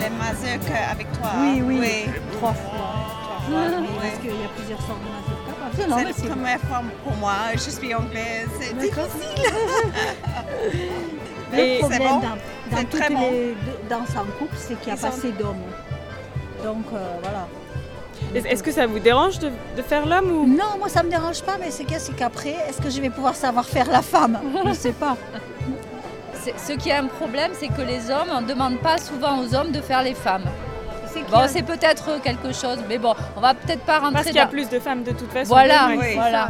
Les 0.03 0.09
mazurka 0.09 0.89
avec 0.91 1.07
toi. 1.13 1.29
Oui, 1.39 1.61
oui, 1.65 2.05
trois 2.37 2.53
fois. 2.53 2.89
Oui. 3.49 3.55
Parce 4.01 4.19
qu'il 4.21 4.29
y 4.29 4.45
a 4.45 4.47
plusieurs 4.55 4.79
sortes 4.79 5.01
de 5.01 5.09
mazurka. 5.09 5.51
C'est 5.75 5.87
la 6.27 6.33
première 6.33 6.59
fois 6.61 6.81
pour 7.03 7.13
moi. 7.17 7.33
Je 7.53 7.69
suis 7.69 7.93
anglaise. 7.93 8.47
C'est 8.59 8.73
difficile. 8.77 9.43
Le 11.51 11.79
problème 11.79 11.99
bon? 12.01 12.19
dans, 12.19 12.37
dans 12.77 12.83
toutes 12.85 12.99
très 13.01 13.13
bon? 13.13 13.19
les 13.31 13.55
danses 13.89 14.15
en 14.17 14.23
couple, 14.39 14.55
c'est 14.57 14.75
qu'il 14.79 14.85
n'y 14.87 14.91
a 14.91 14.95
Ils 14.95 15.01
pas 15.01 15.11
sont- 15.11 15.17
assez 15.19 15.31
d'hommes. 15.33 15.57
Donc 16.63 16.85
euh, 16.93 17.17
voilà. 17.21 17.47
Est- 18.33 18.45
Est-ce 18.53 18.63
que 18.63 18.71
ça 18.71 18.87
vous 18.87 18.99
dérange 18.99 19.37
de, 19.39 19.49
de 19.77 19.81
faire 19.81 20.05
l'homme 20.07 20.31
ou? 20.31 20.47
Non, 20.47 20.77
moi 20.79 20.87
ça 20.89 21.03
me 21.03 21.09
dérange 21.09 21.41
pas, 21.43 21.57
mais 21.59 21.69
c'est 21.69 21.83
qu'après, 22.15 22.55
est-ce 22.69 22.81
que 22.81 22.89
je 22.89 23.01
vais 23.01 23.09
pouvoir 23.09 23.35
savoir 23.35 23.65
faire 23.65 23.91
la 23.91 24.01
femme? 24.01 24.39
Je 24.63 24.69
ne 24.69 24.73
sais 24.73 24.93
pas. 24.93 25.17
Ce 26.57 26.73
qui 26.73 26.89
est 26.89 26.95
un 26.95 27.05
problème, 27.07 27.51
c'est 27.53 27.67
que 27.67 27.81
les 27.81 28.09
hommes, 28.11 28.29
on 28.31 28.41
ne 28.41 28.47
demande 28.47 28.79
pas 28.79 28.97
souvent 28.97 29.39
aux 29.39 29.53
hommes 29.55 29.71
de 29.71 29.81
faire 29.81 30.03
les 30.03 30.13
femmes. 30.15 30.45
Bon, 31.31 31.37
a- 31.37 31.47
c'est 31.47 31.61
peut-être 31.61 32.21
quelque 32.23 32.51
chose, 32.53 32.79
mais 32.89 32.97
bon, 32.97 33.13
on 33.37 33.39
va 33.39 33.53
peut-être 33.53 33.81
pas 33.83 33.99
rentrer 33.99 34.13
Parce 34.13 34.25
qu'il 34.27 34.35
y 34.35 34.39
a 34.39 34.45
dans- 34.45 34.49
plus 34.49 34.67
de 34.67 34.79
femmes 34.79 35.03
de 35.03 35.11
toute 35.11 35.31
façon. 35.31 35.53
Voilà, 35.53 35.89
Oui. 35.95 36.15
voilà. 36.15 36.49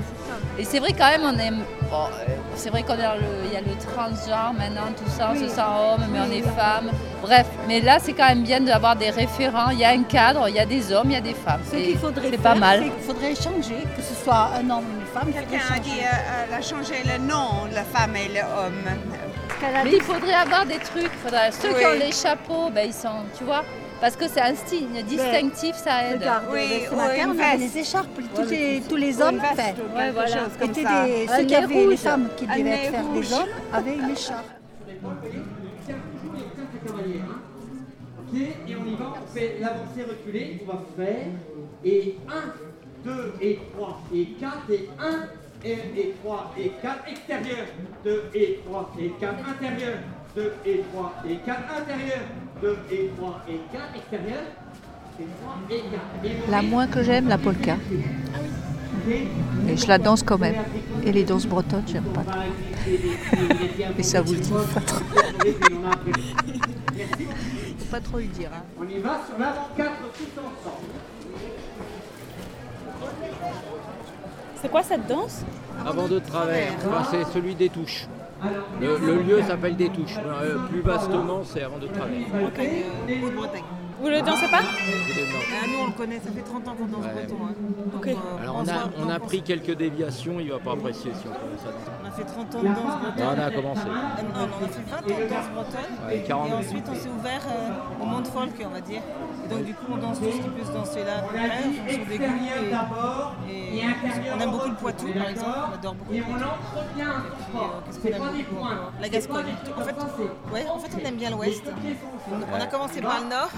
Et 0.58 0.64
c'est 0.64 0.80
vrai 0.80 0.94
quand 0.98 1.10
même, 1.10 1.24
on 1.26 1.38
aime. 1.38 1.64
bon, 1.92 2.06
euh, 2.06 2.34
c'est 2.56 2.70
vrai 2.70 2.82
qu'on 2.84 2.94
a 2.94 3.16
le, 3.18 3.24
il 3.46 3.54
y 3.54 3.58
a 3.58 3.62
le 3.62 3.76
transgenre 3.78 4.54
maintenant, 4.58 4.88
tout 4.96 5.10
ça, 5.10 5.30
on 5.32 5.34
Oui. 5.34 5.40
se 5.40 5.50
sent 5.50 5.62
homme, 5.62 6.06
mais 6.12 6.20
on 6.20 6.32
est 6.32 6.42
femme. 6.56 6.92
Bref, 7.22 7.48
mais 7.68 7.82
là, 7.82 7.98
c'est 8.02 8.14
quand 8.14 8.28
même 8.28 8.44
bien 8.44 8.62
d'avoir 8.62 8.96
des 8.96 9.10
référents. 9.10 9.70
Il 9.72 9.80
y 9.80 9.86
a 9.86 9.90
un 9.90 10.04
cadre, 10.04 10.48
il 10.48 10.56
y 10.56 10.60
a 10.60 10.66
des 10.66 10.94
hommes, 10.94 11.10
il 11.12 11.14
y 11.14 11.18
a 11.18 11.22
des 11.22 11.34
femmes. 11.34 11.62
Ce 11.70 11.76
qu'il 11.76 11.98
faudrait 11.98 12.30
C'est 12.32 12.38
faire, 12.38 12.54
pas 12.54 12.56
mal. 12.56 12.84
qu'il 12.84 12.92
faudrait 13.06 13.36
changer, 13.36 13.84
que 13.98 14.02
ce 14.02 14.16
soit 14.24 14.52
un 14.58 14.70
homme 14.70 14.86
ou 14.96 15.02
une 15.02 15.08
femme. 15.08 15.28
il 15.28 15.34
Quelqu'un 15.34 15.76
a 15.76 15.80
dit 15.80 16.00
euh, 16.02 16.46
elle 16.48 16.54
a 16.56 16.62
changé 16.62 16.96
le 17.06 17.18
nom, 17.18 17.68
la 17.74 17.84
femme 17.84 18.16
et 18.16 18.30
l'homme. 18.30 18.96
Mais 19.84 19.92
il 19.94 20.02
faudrait 20.02 20.34
avoir 20.34 20.66
des 20.66 20.78
trucs. 20.80 21.12
faudrait- 21.24 21.52
Ceux 21.52 21.70
qui 21.70 21.76
Oui. 21.76 21.86
ont 21.86 22.00
les 22.00 22.12
chapeaux, 22.12 22.70
ben, 22.70 22.88
ils 22.88 22.94
sont, 22.94 23.24
tu 23.38 23.44
vois, 23.44 23.64
parce 24.02 24.16
que 24.16 24.28
c'est 24.28 24.42
un 24.42 24.56
style 24.56 24.88
distinctif, 25.06 25.76
ça 25.76 26.04
aide. 26.10 26.20
Regarde, 26.20 26.44
Oui, 26.52 26.84
ce 26.90 26.96
matin, 26.96 27.24
on 27.28 27.40
avait 27.40 27.58
les 27.58 27.78
écharpes, 27.78 28.08
tous, 28.36 28.42
Ouais, 28.42 28.46
les, 28.50 28.82
tous 28.82 28.96
les 28.96 29.14
ou 29.14 29.18
une 29.18 29.24
hommes 29.24 29.40
veste 29.40 29.56
fait. 29.56 29.72
ou 29.82 29.98
quelque 29.98 30.14
voilà. 30.14 30.28
chose 30.28 30.54
comme 30.60 30.70
étaient 30.72 30.84
ça. 30.84 31.06
des- 31.06 31.28
Un 31.30 31.38
ceux 31.38 31.44
qui 31.46 31.56
avaient 31.56 31.86
les 31.88 31.98
femmes 31.98 32.28
qui 32.38 32.48
devaient 32.48 32.78
faire 32.92 33.06
rouge. 33.06 33.28
des 33.30 33.34
hommes 33.34 33.48
avaient 33.74 33.96
une 33.96 34.10
écharpe. 34.10 34.46
Ok, 38.20 38.40
et 38.40 38.76
on 38.76 38.86
y 38.86 38.96
va, 38.96 39.14
on 39.22 39.34
fait 39.36 39.58
l'avancée 39.60 40.04
reculée, 40.10 40.62
on 40.64 40.72
va 40.72 40.82
faire, 40.98 41.26
et 41.86 42.16
1, 42.28 42.54
2 43.06 43.34
et 43.42 43.60
3 43.76 44.02
et 44.14 44.26
4, 44.40 44.70
et 44.72 44.90
1, 45.00 45.28
et 45.66 46.14
3 46.24 46.54
et 46.58 46.72
4, 46.82 47.08
extérieur, 47.10 47.66
2 48.04 48.24
et 48.36 48.60
3 48.66 48.92
et 49.00 49.10
4, 49.20 49.34
intérieur, 49.50 49.98
2 50.36 50.54
et 50.66 50.84
3 50.94 51.14
et 51.30 51.36
4, 51.38 51.60
intérieur, 51.82 52.20
2 52.62 52.78
et 52.92 53.10
3 53.18 53.42
et 53.50 53.60
4, 53.72 53.84
extérieur, 53.96 54.44
et 55.20 55.26
3 55.42 55.60
et 55.70 55.82
4. 55.82 55.92
Et 56.26 56.30
vous 56.46 56.52
La 56.52 56.62
moins 56.62 56.88
que 56.88 57.04
j'aime, 57.04 57.28
la 57.28 57.38
polka. 57.38 57.78
Et 59.68 59.78
je 59.78 59.88
la 59.88 59.98
danse 59.98 60.24
quand 60.24 60.38
même. 60.38 60.56
Et 61.06 61.12
les 61.12 61.24
danses 61.24 61.46
bretonnes, 61.46 61.84
j'aime 61.88 62.04
pas. 62.06 62.24
Mais 63.98 64.04
ça 64.04 64.22
vous 64.22 64.34
le 64.34 64.40
dit. 64.40 64.50
Faut 64.50 64.66
pas 67.92 68.00
trop 68.02 68.18
le 68.18 68.26
dire. 68.26 68.50
hein. 68.54 68.64
On 68.80 68.88
y 68.90 69.00
va 69.00 69.22
sur 69.28 69.38
l'avant 69.40 69.68
4 69.78 69.92
tous 70.18 70.40
ensemble. 70.40 70.88
C'est 74.64 74.70
quoi 74.70 74.82
cette 74.82 75.06
danse 75.08 75.42
Avant 75.86 76.08
de 76.08 76.20
travers, 76.20 76.72
Enfin, 76.88 77.04
c'est 77.12 77.26
celui 77.34 77.54
des 77.54 77.68
touches. 77.68 78.08
Le, 78.80 78.98
le 78.98 79.22
lieu 79.22 79.42
s'appelle 79.42 79.76
des 79.76 79.90
touches. 79.90 80.18
Euh, 80.26 80.58
plus 80.70 80.80
vastement, 80.80 81.42
c'est 81.44 81.64
avant 81.64 81.80
de 81.80 81.88
travers. 81.88 82.18
Vous 84.04 84.10
le 84.10 84.22
dansez 84.22 84.48
pas 84.48 84.60
Ah, 84.62 85.66
nous 85.68 85.80
on 85.82 85.86
le 85.88 85.92
connaît, 85.94 86.20
ça 86.20 86.30
fait 86.32 86.42
30 86.42 86.68
ans 86.68 86.76
qu'on 86.76 86.86
danse 86.88 87.06
Ouais. 87.06 87.14
breton. 87.14 87.38
hein. 87.48 87.54
Donc, 87.94 88.08
euh, 88.08 88.14
Alors 88.42 88.58
on 88.62 88.68
a, 88.68 89.06
on 89.06 89.10
a 89.10 89.20
pris 89.20 89.42
quelques 89.42 89.72
déviations, 89.78 90.40
il 90.42 90.52
va 90.52 90.60
pas 90.60 90.74
apprécier 90.74 91.12
si 91.14 91.26
on 91.26 91.32
commence 91.32 91.64
à. 91.66 91.72
On 92.04 92.08
a 92.08 92.12
fait 92.12 92.24
30 92.26 92.56
ans 92.56 92.60
de 92.62 92.68
danse 92.68 92.76
bretonne. 92.76 93.24
Non, 93.24 93.32
on 93.38 93.42
a 93.48 93.52
commencé. 93.52 93.86
Non, 93.86 93.94
non, 93.94 94.50
on 94.60 94.66
a 94.66 94.68
fait 94.68 94.82
20 94.92 94.98
ans 94.98 95.20
de 95.24 95.30
danse 95.30 95.50
bretonne. 95.56 95.94
Ouais, 96.08 96.24
40. 96.28 96.50
Et 96.50 96.54
ensuite, 96.54 96.86
on 96.92 96.96
s'est 96.96 97.10
ouvert 97.10 97.42
euh, 97.48 98.04
au 98.04 98.06
monde 98.06 98.28
folk, 98.28 98.52
on 98.66 98.70
va 98.70 98.82
dire. 98.82 99.02
Et 99.46 99.48
donc, 99.54 99.64
du 99.64 99.74
coup, 99.74 99.86
on 99.94 99.98
danse 99.98 100.20
tout 100.20 100.26
ce 100.26 100.38
qui 100.38 100.50
peut 100.50 100.66
se 100.66 100.72
danser 100.74 101.04
là, 101.06 101.24
en 101.24 101.28
fonction 101.28 102.04
des 102.10 102.18
goûts. 102.18 102.26
Et, 103.50 103.78
et 103.80 103.84
on 104.36 104.40
aime 104.42 104.52
beaucoup 104.52 104.70
le 104.70 104.76
Poitou, 104.76 105.08
par 105.14 105.30
exemple. 105.30 105.50
On 105.72 105.74
adore 105.76 105.94
beaucoup 105.96 106.12
le 106.14 106.22
Poitou. 106.24 106.44
Et 106.44 106.82
puis, 106.94 107.02
euh, 107.02 107.60
qu'est-ce 107.86 108.00
qu'on 108.00 108.08
aime 108.10 108.44
beaucoup 108.50 108.64
encore 108.66 108.92
La 109.00 109.08
Gascogne. 109.10 109.46
En 109.78 109.82
fait, 109.82 109.96
ouais, 110.54 110.66
en 110.70 110.80
fait, 110.80 110.92
on 111.02 111.08
aime 111.08 111.16
bien 111.16 111.30
l'Ouest. 111.30 111.64
On 112.52 112.62
a 112.62 112.66
commencé 112.68 113.02
par 113.02 113.22
le 113.22 113.30
Nord, 113.30 113.50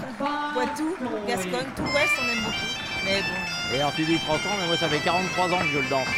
Poitou, 0.54 0.96
Gascogne, 1.28 1.66
tout 1.76 1.82
l'Ouest, 1.82 2.14
on 2.18 2.28
aime 2.32 2.42
beaucoup. 2.44 2.70
Mais 3.04 3.20
bon, 3.20 3.76
Et 3.76 3.80
alors 3.80 3.94
tu 3.94 4.04
dis 4.04 4.18
30 4.18 4.36
ans, 4.36 4.56
mais 4.60 4.66
moi 4.66 4.76
ça 4.76 4.88
fait 4.88 4.98
43 4.98 5.52
ans 5.52 5.58
que 5.58 5.68
je 5.72 5.78
le 5.78 5.88
danse. 5.88 6.08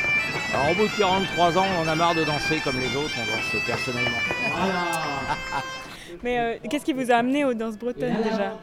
Alors 0.54 0.70
au 0.70 0.74
bout 0.74 0.88
de 0.88 0.96
43 0.98 1.58
ans, 1.58 1.66
on 1.78 1.82
en 1.82 1.88
a 1.88 1.94
marre 1.94 2.14
de 2.14 2.24
danser 2.24 2.60
comme 2.64 2.78
les 2.78 2.94
autres, 2.96 3.14
on 3.16 3.26
danse 3.26 3.62
personnellement. 3.66 4.18
Mais 6.22 6.38
euh, 6.38 6.56
qu'est-ce 6.68 6.84
qui 6.84 6.92
vous 6.92 7.10
a 7.10 7.14
amené 7.16 7.44
aux 7.44 7.54
danses 7.54 7.76
bretonnes 7.78 8.22
déjà 8.22 8.58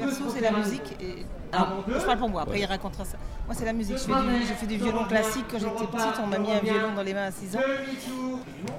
perso, 0.00 0.24
c'est 0.32 0.40
la 0.40 0.52
musique. 0.52 0.96
Et... 1.00 1.24
Alors, 1.52 1.84
je 1.88 2.04
parle 2.04 2.18
pour 2.18 2.28
moi, 2.28 2.42
après 2.42 2.60
il 2.60 2.64
racontera 2.64 3.04
ça. 3.04 3.16
Moi, 3.46 3.56
c'est 3.58 3.64
la 3.64 3.72
musique. 3.72 3.96
Je 3.98 4.54
fais 4.54 4.66
du, 4.66 4.76
violon 4.76 5.04
classique 5.04 5.46
quand 5.50 5.58
j'étais 5.58 5.86
petite. 5.86 6.20
On 6.22 6.26
m'a 6.28 6.38
mis 6.38 6.52
un 6.52 6.60
violon 6.60 6.94
dans 6.94 7.02
les 7.02 7.14
mains 7.14 7.26
à 7.26 7.30
6 7.32 7.56
ans. 7.56 7.60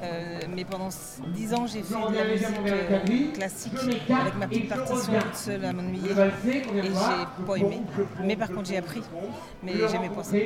Euh, 0.02 0.40
mais 0.56 0.64
pendant 0.64 0.88
10 0.88 1.54
ans, 1.54 1.68
j'ai 1.68 1.82
fait 1.82 1.94
de 1.94 2.16
la 2.16 2.24
musique 2.24 2.48
euh, 2.68 3.34
classique 3.34 3.74
avec 4.10 4.36
ma 4.38 4.48
petite 4.48 4.70
partition 4.70 5.14
toute 5.20 5.36
seule 5.36 5.66
à 5.66 5.74
m'ennuyer. 5.74 6.12
Et 6.12 6.64
j'ai 6.84 7.46
pas 7.46 7.56
aimé. 7.56 7.82
Mais 8.24 8.38
par 8.38 8.50
contre, 8.50 8.70
j'ai 8.70 8.78
appris. 8.78 9.02
Mais 9.62 9.74
j'aimais 9.92 10.10
pas 10.10 10.24
ça. 10.24 10.38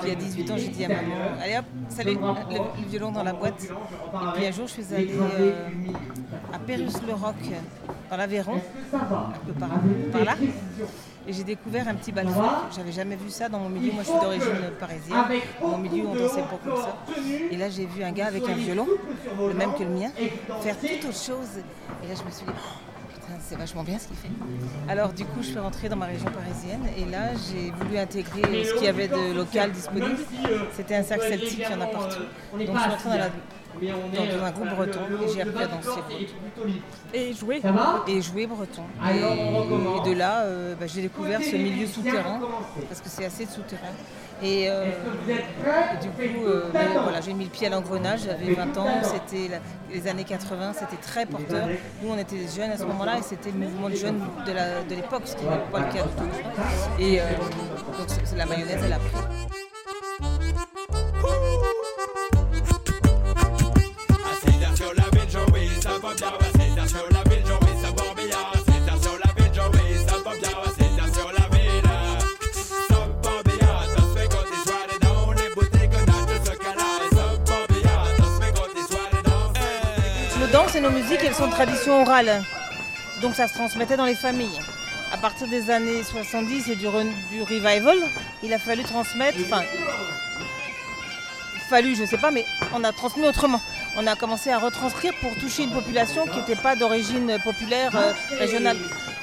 Puis 0.00 0.10
à 0.10 0.14
18 0.16 0.50
ans, 0.50 0.56
j'ai 0.56 0.68
dit 0.68 0.84
à 0.84 0.88
maman 0.88 1.14
Allez 1.40 1.58
hop, 1.58 1.64
salut, 1.88 2.14
le, 2.14 2.82
le 2.82 2.88
violon 2.88 3.12
dans 3.12 3.22
la 3.22 3.32
boîte. 3.32 3.62
Et 3.62 4.34
puis 4.34 4.46
un 4.46 4.50
jour, 4.50 4.66
je 4.66 4.82
suis 4.82 4.94
allée 4.94 5.14
euh, 5.14 5.52
à 6.52 6.58
Pérus-le-Roc, 6.58 7.36
dans 8.10 8.16
l'Aveyron, 8.16 8.56
un 8.92 9.32
peu 9.46 9.52
par, 9.52 9.70
Et 11.26 11.32
j'ai 11.32 11.44
découvert 11.44 11.86
un 11.88 11.94
petit 11.94 12.10
bal 12.10 12.26
folk. 12.28 12.46
J'avais 12.74 12.92
jamais 12.92 13.16
vu 13.16 13.28
ça 13.28 13.48
dans 13.50 13.58
mon 13.58 13.68
milieu. 13.68 13.92
Moi, 13.92 14.02
je 14.02 14.10
suis 14.10 14.18
d'origine 14.20 14.70
parisienne. 14.80 15.24
Dans 15.60 15.68
mon 15.68 15.78
milieu, 15.78 16.06
on 16.06 16.14
dansait 16.14 16.40
pas 16.42 16.58
comme 16.64 16.76
ça. 16.76 16.96
Et 17.50 17.56
là, 17.56 17.68
j'ai 17.68 17.84
vu 17.86 18.02
un 18.02 18.12
gars 18.12 18.26
avec 18.28 18.48
un 18.48 18.54
violon, 18.54 18.86
le 19.46 19.54
même 19.54 19.74
que 19.74 19.82
le 19.82 19.90
mien, 19.90 20.10
faire 20.62 20.76
tout 20.78 20.86
autre 20.86 21.14
chose. 21.16 21.58
Et 22.02 22.08
là, 22.08 22.14
je 22.18 22.22
me 22.24 22.30
suis 22.30 22.46
dit, 22.46 22.52
Oh, 22.56 23.10
putain, 23.12 23.38
c'est 23.46 23.56
vachement 23.58 23.82
bien 23.84 23.98
ce 23.98 24.06
qu'il 24.08 24.16
fait. 24.16 24.30
Alors, 24.88 25.12
du 25.12 25.26
coup, 25.26 25.40
je 25.42 25.48
suis 25.48 25.58
rentrée 25.58 25.90
dans 25.90 25.96
ma 25.96 26.06
région 26.06 26.30
parisienne. 26.30 26.80
Et 26.96 27.04
là, 27.10 27.32
j'ai 27.34 27.72
voulu 27.72 27.98
intégrer 27.98 28.64
ce 28.64 28.72
qu'il 28.74 28.84
y 28.84 28.88
avait 28.88 29.08
de 29.08 29.34
local 29.36 29.70
disponible. 29.72 30.16
C'était 30.72 30.94
un 30.96 31.02
cercle 31.02 31.28
celtique, 31.28 31.62
il 31.68 31.72
y 31.72 31.74
en 31.78 31.80
a 31.82 31.86
partout. 31.88 32.22
Donc, 32.52 32.60
je 32.60 32.64
suis 32.64 32.72
rentrée 32.90 33.08
dans, 33.10 33.16
la- 33.16 33.30
dans 34.38 34.44
un 34.44 34.50
groupe 34.50 34.68
breton 34.70 35.00
et 35.22 35.28
j'ai 35.32 35.42
appris 35.42 35.62
à 35.62 35.66
danser 35.66 36.00
breton. 36.08 36.24
Et 37.14 37.32
jouer 37.32 37.60
Et 38.08 38.20
jouer 38.22 38.46
breton. 38.46 38.82
Et, 39.14 39.18
et 40.08 40.10
de 40.10 40.18
là, 40.18 40.40
euh, 40.42 40.74
bah, 40.78 40.86
j'ai 40.86 41.02
découvert 41.02 41.40
ce 41.42 41.56
milieu 41.56 41.86
souterrain, 41.86 42.40
parce 42.88 43.00
que 43.00 43.08
c'est 43.08 43.24
assez 43.24 43.44
de 43.46 43.50
souterrain. 43.50 43.92
Et, 44.40 44.70
euh, 44.70 44.84
et 45.28 46.02
du 46.02 46.08
coup, 46.10 46.46
euh, 46.46 46.70
voilà, 47.02 47.20
j'ai 47.20 47.32
mis 47.34 47.44
le 47.44 47.50
pied 47.50 47.66
à 47.66 47.70
l'engrenage, 47.70 48.20
j'avais 48.24 48.52
20 48.54 48.76
ans, 48.78 48.86
c'était 49.02 49.60
les 49.92 50.06
années 50.06 50.22
80, 50.24 50.74
c'était 50.74 51.00
très 51.02 51.26
porteur. 51.26 51.66
Nous, 52.02 52.08
on 52.12 52.16
était 52.18 52.36
jeunes 52.56 52.70
à 52.70 52.76
ce 52.76 52.84
moment-là 52.84 53.18
et 53.18 53.22
c'était 53.22 53.50
le 53.50 53.58
mouvement 53.58 53.88
de 53.90 53.96
jeunes 53.96 54.20
de 54.46 54.52
la- 54.52 54.82
de 54.84 54.94
l'époque, 54.94 55.22
ce 55.24 55.34
qui 55.34 55.44
n'est 55.44 55.50
pas 55.72 55.80
le 55.80 55.92
cas 55.92 56.02
du 56.04 56.08
tout. 56.16 57.02
Et 57.02 57.20
euh, 57.20 57.24
donc, 57.98 58.08
la 58.36 58.46
mayonnaise, 58.46 58.80
elle 58.84 58.92
a 58.92 58.98
pris. 58.98 59.67
Elles 81.28 81.34
sont 81.34 81.46
de 81.46 81.52
tradition 81.52 82.00
orale. 82.02 82.42
Donc 83.20 83.34
ça 83.34 83.48
se 83.48 83.54
transmettait 83.54 83.96
dans 83.96 84.06
les 84.06 84.14
familles. 84.14 84.58
À 85.12 85.16
partir 85.18 85.46
des 85.48 85.70
années 85.70 86.02
70 86.02 86.70
et 86.70 86.76
du, 86.76 86.86
re- 86.86 87.06
du 87.30 87.42
revival, 87.42 87.96
il 88.42 88.52
a 88.52 88.58
fallu 88.58 88.82
transmettre, 88.82 89.38
enfin, 89.46 89.62
fallu, 91.68 91.94
je 91.96 92.04
sais 92.06 92.16
pas, 92.18 92.30
mais 92.30 92.44
on 92.74 92.82
a 92.84 92.92
transmis 92.92 93.26
autrement. 93.26 93.60
On 93.96 94.06
a 94.06 94.14
commencé 94.14 94.50
à 94.50 94.58
retranscrire 94.58 95.12
pour 95.20 95.34
toucher 95.36 95.64
une 95.64 95.70
population 95.72 96.24
qui 96.26 96.38
n'était 96.38 96.56
pas 96.56 96.76
d'origine 96.76 97.36
populaire 97.44 97.90
euh, 97.94 98.12
régionale. 98.38 98.76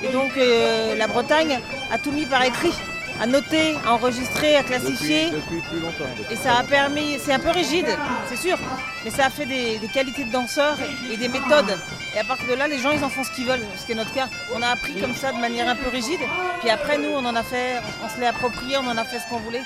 Et 0.03 0.09
donc 0.09 0.31
euh, 0.37 0.95
la 0.95 1.07
Bretagne 1.07 1.59
a 1.91 1.97
tout 1.97 2.11
mis 2.11 2.25
par 2.25 2.43
écrit, 2.43 2.73
à 3.21 3.25
noter, 3.25 3.75
à 3.85 3.93
enregistrer, 3.93 4.55
à 4.57 4.63
classifier. 4.63 5.29
Depuis, 5.31 5.55
depuis 5.57 5.69
plus 5.69 5.79
longtemps. 5.79 6.05
depuis 6.17 6.33
Et 6.33 6.37
ça 6.37 6.57
a 6.57 6.63
permis, 6.63 7.17
c'est 7.23 7.33
un 7.33 7.39
peu 7.39 7.49
rigide, 7.51 7.87
c'est 8.27 8.37
sûr, 8.37 8.57
mais 9.03 9.11
ça 9.11 9.27
a 9.27 9.29
fait 9.29 9.45
des, 9.45 9.77
des 9.77 9.87
qualités 9.87 10.25
de 10.25 10.31
danseurs 10.31 10.77
et 11.11 11.17
des 11.17 11.27
méthodes. 11.29 11.77
Et 12.15 12.19
à 12.19 12.23
partir 12.23 12.47
de 12.47 12.53
là, 12.53 12.67
les 12.67 12.79
gens, 12.79 12.91
ils 12.91 13.03
en 13.03 13.09
font 13.09 13.23
ce 13.25 13.31
qu'ils 13.31 13.45
veulent, 13.45 13.65
ce 13.77 13.85
qui 13.85 13.91
est 13.91 13.95
notre 13.95 14.13
cas. 14.13 14.29
On 14.53 14.61
a 14.61 14.67
appris 14.69 14.95
comme 15.01 15.13
ça 15.13 15.33
de 15.33 15.37
manière 15.37 15.67
un 15.67 15.75
peu 15.75 15.89
rigide, 15.89 16.19
puis 16.61 16.69
après, 16.69 16.97
nous, 16.97 17.09
on 17.09 17.25
en 17.25 17.35
a 17.35 17.43
fait, 17.43 17.81
on 18.03 18.09
se 18.09 18.19
l'est 18.19 18.27
approprié, 18.27 18.77
on 18.77 18.87
en 18.87 18.97
a 18.97 19.03
fait 19.03 19.19
ce 19.19 19.27
qu'on 19.27 19.39
voulait. 19.39 19.63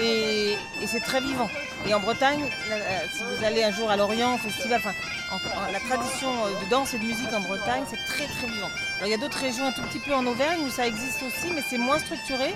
Et, 0.00 0.56
c'est 0.86 1.00
très 1.00 1.20
vivant. 1.20 1.50
Et 1.86 1.92
en 1.92 2.00
Bretagne, 2.00 2.40
la- 2.70 2.76
si 3.12 3.22
vous 3.22 3.44
allez 3.44 3.62
un 3.64 3.70
jour 3.70 3.90
à 3.90 3.96
Lorient, 3.96 4.34
au 4.34 4.38
festival, 4.38 4.80
enfin, 4.82 4.94
en- 5.30 5.36
en- 5.36 5.72
la 5.72 5.80
tradition 5.80 6.28
euh, 6.46 6.64
de 6.64 6.70
danse 6.70 6.94
et 6.94 6.98
de 6.98 7.04
musique 7.04 7.32
en 7.34 7.40
Bretagne, 7.40 7.84
c'est 7.90 8.02
très 8.06 8.26
très 8.26 8.46
vivant. 8.46 8.68
Alors 8.96 9.06
il 9.06 9.10
y 9.10 9.14
a 9.14 9.18
d'autres 9.18 9.38
régions 9.38 9.66
un 9.66 9.72
tout 9.72 9.82
petit 9.82 9.98
peu 9.98 10.14
en 10.14 10.24
Auvergne 10.26 10.60
où 10.64 10.70
ça 10.70 10.86
existe 10.86 11.22
aussi, 11.22 11.52
mais 11.54 11.62
c'est 11.68 11.78
moins 11.78 11.98
structuré, 11.98 12.54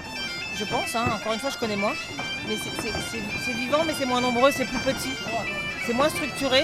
je 0.56 0.64
pense. 0.64 0.94
hein. 0.94 1.04
Encore 1.14 1.32
une 1.34 1.38
fois, 1.40 1.50
je 1.50 1.58
connais 1.58 1.76
moins. 1.76 1.94
Mais 2.48 2.56
c'est 3.44 3.52
vivant, 3.52 3.82
mais 3.86 3.94
c'est 3.98 4.06
moins 4.06 4.20
nombreux, 4.20 4.50
c'est 4.52 4.66
plus 4.66 4.78
petit. 4.78 5.12
C'est 5.86 5.92
moins 5.94 6.08
structuré. 6.08 6.62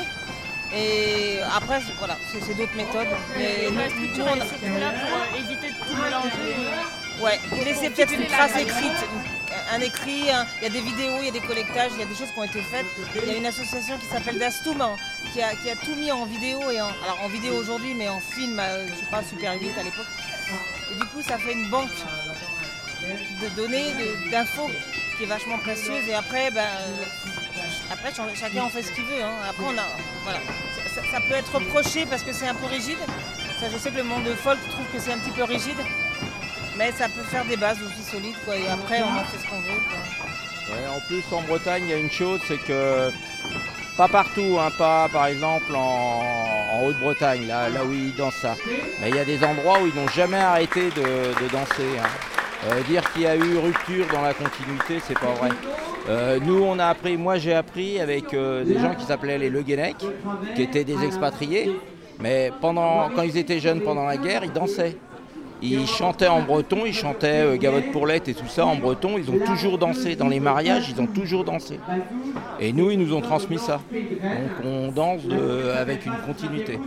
Et 0.75 1.39
après, 1.57 1.81
c'est- 1.81 1.93
voilà, 1.99 2.17
c'est 2.29 2.55
d'autres 2.57 2.77
méthodes. 2.77 3.09
Mais 3.37 3.69
nous, 3.71 3.81
on 3.81 3.81
a- 3.81 3.89
surtout 3.89 4.79
là 4.81 4.91
pour 4.93 5.17
euh, 5.19 5.39
éviter 5.39 5.69
de 5.69 5.75
tout 5.85 5.97
mélanger. 6.03 6.57
Ouais, 7.21 7.39
laisser 7.65 7.91
peut-être 7.91 8.13
une 8.13 8.27
trace 8.27 8.57
écrite, 8.57 8.93
un 9.73 9.81
écrit, 9.81 10.31
un- 10.31 10.47
il 10.61 10.63
y 10.63 10.67
a 10.67 10.71
des 10.71 10.81
vidéos, 10.81 11.17
il 11.21 11.27
y 11.27 11.29
a 11.29 11.33
des 11.33 11.41
collectages, 11.41 11.91
il 11.95 12.01
y 12.01 12.03
a 12.03 12.07
des 12.07 12.15
choses 12.15 12.31
qui 12.33 12.39
ont 12.39 12.45
été 12.45 12.63
faites. 12.63 12.87
Il 13.17 13.29
y 13.29 13.35
a 13.35 13.37
une 13.37 13.47
association 13.47 13.99
qui 13.99 14.07
s'appelle 14.07 14.39
Dastoum 14.39 14.81
hein, 14.81 14.97
qui, 15.33 15.43
a, 15.43 15.55
qui 15.57 15.69
a 15.71 15.77
tout 15.77 15.95
mis 15.97 16.11
en 16.13 16.25
vidéo, 16.25 16.61
et 16.71 16.81
en, 16.81 16.87
alors 17.05 17.19
en 17.25 17.29
vidéo 17.29 17.55
aujourd'hui, 17.57 17.95
mais 17.95 18.09
en 18.09 18.21
film, 18.21 18.59
euh, 18.59 18.87
je 18.89 18.95
sais 18.95 19.11
pas, 19.11 19.23
Super 19.23 19.53
8 19.61 19.73
à 19.79 19.83
l'époque. 19.83 20.07
Et 20.93 20.95
du 20.95 21.05
coup, 21.07 21.21
ça 21.23 21.37
fait 21.39 21.53
une 21.53 21.69
banque 21.69 21.91
de 23.43 23.49
données, 23.57 23.93
d'infos 24.31 24.71
qui 25.19 25.25
est 25.25 25.27
vachement 25.27 25.59
précieuse. 25.59 26.09
Et 26.09 26.15
après, 26.15 26.51
ben, 26.51 26.61
euh, 26.63 27.05
après 28.01 28.13
ch- 28.15 28.39
chacun 28.41 28.63
en 28.65 28.69
fait 28.69 28.83
ce 28.83 28.93
qu'il 28.93 29.05
veut. 29.05 29.23
hein. 29.23 29.35
Après, 29.49 29.65
on 29.65 29.79
a, 29.79 29.87
voilà. 30.25 30.39
ça, 31.13 31.21
peut 31.21 31.35
être 31.35 31.55
reproché 31.55 32.07
parce 32.07 32.23
que 32.23 32.33
c'est 32.33 32.49
un 32.49 32.55
peu 32.55 32.67
rigide. 32.67 32.99
Ça, 33.61 33.67
je 33.71 33.77
sais 33.77 33.91
que 33.91 33.97
le 33.97 34.05
monde 34.05 34.25
de 34.25 34.35
folk 34.35 34.59
trouve 34.71 34.87
que 34.93 34.99
c'est 34.99 35.13
un 35.13 35.19
petit 35.19 35.31
peu 35.31 35.45
rigide. 35.45 35.77
Mais 36.77 36.93
ça 36.93 37.09
peut 37.09 37.23
faire 37.23 37.45
des 37.45 37.57
bases 37.57 37.79
aussi 37.83 38.03
solides. 38.11 38.37
Et 38.55 38.69
après, 38.69 39.03
on 39.03 39.19
en 39.21 39.25
fait 39.25 39.39
ce 39.39 39.47
qu'on 39.51 39.61
veut. 39.61 40.89
en 40.89 41.01
plus, 41.07 41.23
en 41.33 41.43
Bretagne, 41.43 41.83
il 41.85 41.91
y 41.91 41.95
a 41.95 41.99
une 41.99 42.11
chose, 42.11 42.41
c'est 42.49 42.57
que 42.59 43.11
pas 43.99 44.09
partout, 44.09 44.57
hein, 44.59 44.71
pas 44.79 45.09
par 45.11 45.27
exemple 45.27 45.75
en, 45.75 46.23
Haute-Bretagne, 46.83 47.47
là, 47.47 47.69
où 47.85 47.93
ils 47.93 48.15
dansent 48.15 48.35
ça. 48.41 48.57
Mais 49.01 49.11
il 49.11 49.17
y 49.17 49.19
a 49.19 49.25
des 49.27 49.45
endroits 49.45 49.79
où 49.83 49.87
ils 49.87 49.95
n'ont 49.95 50.09
jamais 50.09 50.39
arrêté 50.39 50.89
de, 50.91 51.03
de 51.03 51.49
danser. 51.53 51.99
hein. 52.03 52.09
Euh, 52.71 52.83
dire 52.83 53.03
qu'il 53.13 53.23
y 53.23 53.27
a 53.27 53.37
eu 53.37 53.59
rupture 53.59 54.07
dans 54.13 54.23
la 54.23 54.33
continuité, 54.35 55.01
c'est 55.07 55.19
pas 55.19 55.33
vrai. 55.33 55.49
Euh, 56.09 56.39
nous, 56.41 56.63
on 56.63 56.79
a 56.79 56.87
appris, 56.87 57.17
moi 57.17 57.39
j'ai 57.39 57.55
appris 57.55 58.01
avec 58.01 58.33
euh, 58.35 58.65
des 58.65 58.79
gens 58.79 58.95
qui 58.95 59.05
s'appelaient 59.05 59.39
les 59.39 59.51
Le 59.51 59.63
Guenec, 59.63 59.97
qui 60.55 60.63
étaient 60.63 60.85
des 60.85 61.05
expatriés. 61.05 61.71
Mais 62.21 62.53
pendant, 62.61 63.09
quand 63.15 63.23
ils 63.23 63.37
étaient 63.39 63.61
jeunes 63.61 63.81
pendant 63.81 64.05
la 64.05 64.17
guerre, 64.17 64.45
ils 64.45 64.53
dansaient. 64.53 64.97
Ils 65.63 65.87
chantaient 65.87 66.27
en 66.29 66.43
breton, 66.43 66.87
ils 66.87 66.95
chantaient 66.95 67.43
euh, 67.45 67.57
Gavotte 67.57 67.91
Pourlette 67.93 68.29
et 68.29 68.35
tout 68.35 68.47
ça 68.49 68.65
en 68.67 68.77
breton. 68.77 69.19
Ils 69.19 69.31
ont 69.31 69.39
toujours 69.45 69.77
dansé. 69.79 70.17
Dans 70.17 70.29
les 70.29 70.41
mariages, 70.41 70.89
ils 70.91 71.01
ont 71.01 71.07
toujours 71.07 71.45
dansé. 71.45 71.79
Et 72.61 72.73
nous, 72.73 72.91
ils 72.91 72.99
nous 72.99 73.15
ont 73.15 73.21
transmis 73.21 73.59
ça. 73.59 73.81
Donc 73.93 74.65
on 74.65 74.89
danse 74.93 75.25
de- 75.25 75.71
avec 75.79 76.07
une 76.07 76.17
continuité. 76.27 76.79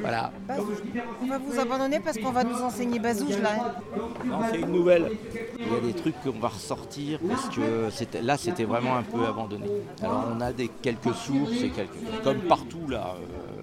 Voilà. 0.00 0.30
Bazouge. 0.46 0.76
On 1.22 1.26
va 1.26 1.38
vous 1.38 1.58
abandonner 1.60 2.00
parce 2.00 2.18
qu'on 2.18 2.30
va 2.32 2.44
nous 2.44 2.60
enseigner 2.62 2.98
Bazouge 2.98 3.38
là. 3.42 3.50
hein. 3.58 3.98
Non, 4.24 4.38
c'est 4.50 4.60
une 4.60 4.72
nouvelle. 4.72 5.10
Il 5.58 5.72
y 5.72 5.76
a 5.76 5.80
des 5.80 5.92
trucs 5.94 6.20
qu'on 6.22 6.38
va 6.38 6.48
ressortir 6.48 7.18
parce 7.28 7.48
que 7.48 7.90
c'était- 7.90 8.22
là, 8.22 8.36
c'était 8.36 8.64
vraiment 8.64 8.96
un 8.96 9.02
peu 9.02 9.24
abandonné. 9.26 9.66
Alors, 10.02 10.24
on 10.36 10.40
a 10.40 10.52
des 10.52 10.68
quelques 10.82 11.14
sources 11.14 11.62
et 11.62 11.70
quelques, 11.70 12.22
comme 12.22 12.38
partout 12.40 12.86
là. 12.88 13.14
euh, 13.16 13.53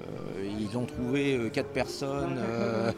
ils 0.72 0.78
ont 0.78 0.86
trouvé 0.86 1.36
euh, 1.36 1.50
quatre 1.50 1.70
personnes 1.70 2.38
euh, 2.40 2.92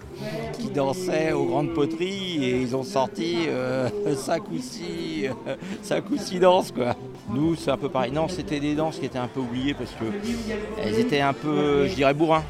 qui 0.60 0.70
dansaient 0.70 1.32
aux 1.32 1.46
grandes 1.46 1.74
poteries 1.74 2.44
et 2.44 2.62
ils 2.62 2.76
ont 2.76 2.84
sorti 2.84 3.46
euh, 3.48 3.90
cinq 4.16 4.44
ou 4.52 4.58
six, 4.60 6.40
danses 6.40 6.72
quoi. 6.72 6.96
Nous 7.30 7.56
c'est 7.56 7.72
un 7.72 7.78
peu 7.78 7.90
pareil. 7.90 8.12
Non, 8.12 8.28
c'était 8.28 8.60
des 8.60 8.76
danses 8.76 9.00
qui 9.00 9.06
étaient 9.06 9.18
un 9.18 9.28
peu 9.28 9.40
oubliées 9.40 9.74
parce 9.74 9.92
que 9.92 10.06
elles 10.80 11.00
étaient 11.00 11.22
un 11.22 11.34
peu, 11.34 11.88
je 11.88 11.96
dirais, 11.96 12.14
bourrins. 12.14 12.44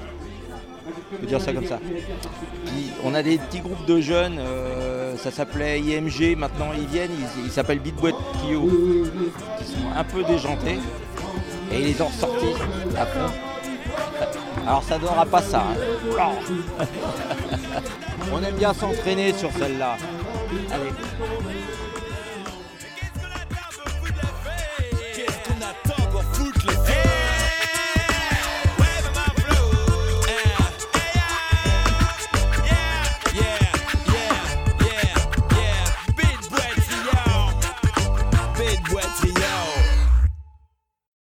Je 1.14 1.18
peux 1.18 1.28
dire 1.28 1.40
ça 1.40 1.54
comme 1.54 1.68
ça. 1.68 1.80
On 3.06 3.14
a 3.14 3.24
des 3.24 3.38
petits 3.38 3.60
groupes 3.60 3.86
de 3.86 4.02
jeunes, 4.02 4.40
ça 5.18 5.32
s'appelait 5.32 5.80
IMG, 5.80 6.36
maintenant 6.36 6.72
ils 6.76 6.88
viennent, 6.88 7.12
ils 7.46 7.52
s'appellent 7.52 7.80
Beat 7.80 7.96
Boy 7.96 8.14
Trio, 8.34 8.70
qui 9.60 9.66
sont 9.66 9.90
un 9.96 10.04
peu 10.04 10.24
déjantés. 10.24 10.80
Et 11.72 11.80
ils 11.80 11.86
les 11.86 12.02
ont 12.02 12.08
ressortis 12.08 12.54
à. 12.98 13.53
Alors 14.66 14.84
ça 14.84 14.98
donnera 14.98 15.26
pas 15.26 15.42
ça. 15.42 15.64
hein. 16.20 16.30
On 18.34 18.42
aime 18.42 18.56
bien 18.56 18.74
s'entraîner 18.74 19.34
sur 19.34 19.52
celle-là. 19.52 19.98
Allez. 20.72 20.92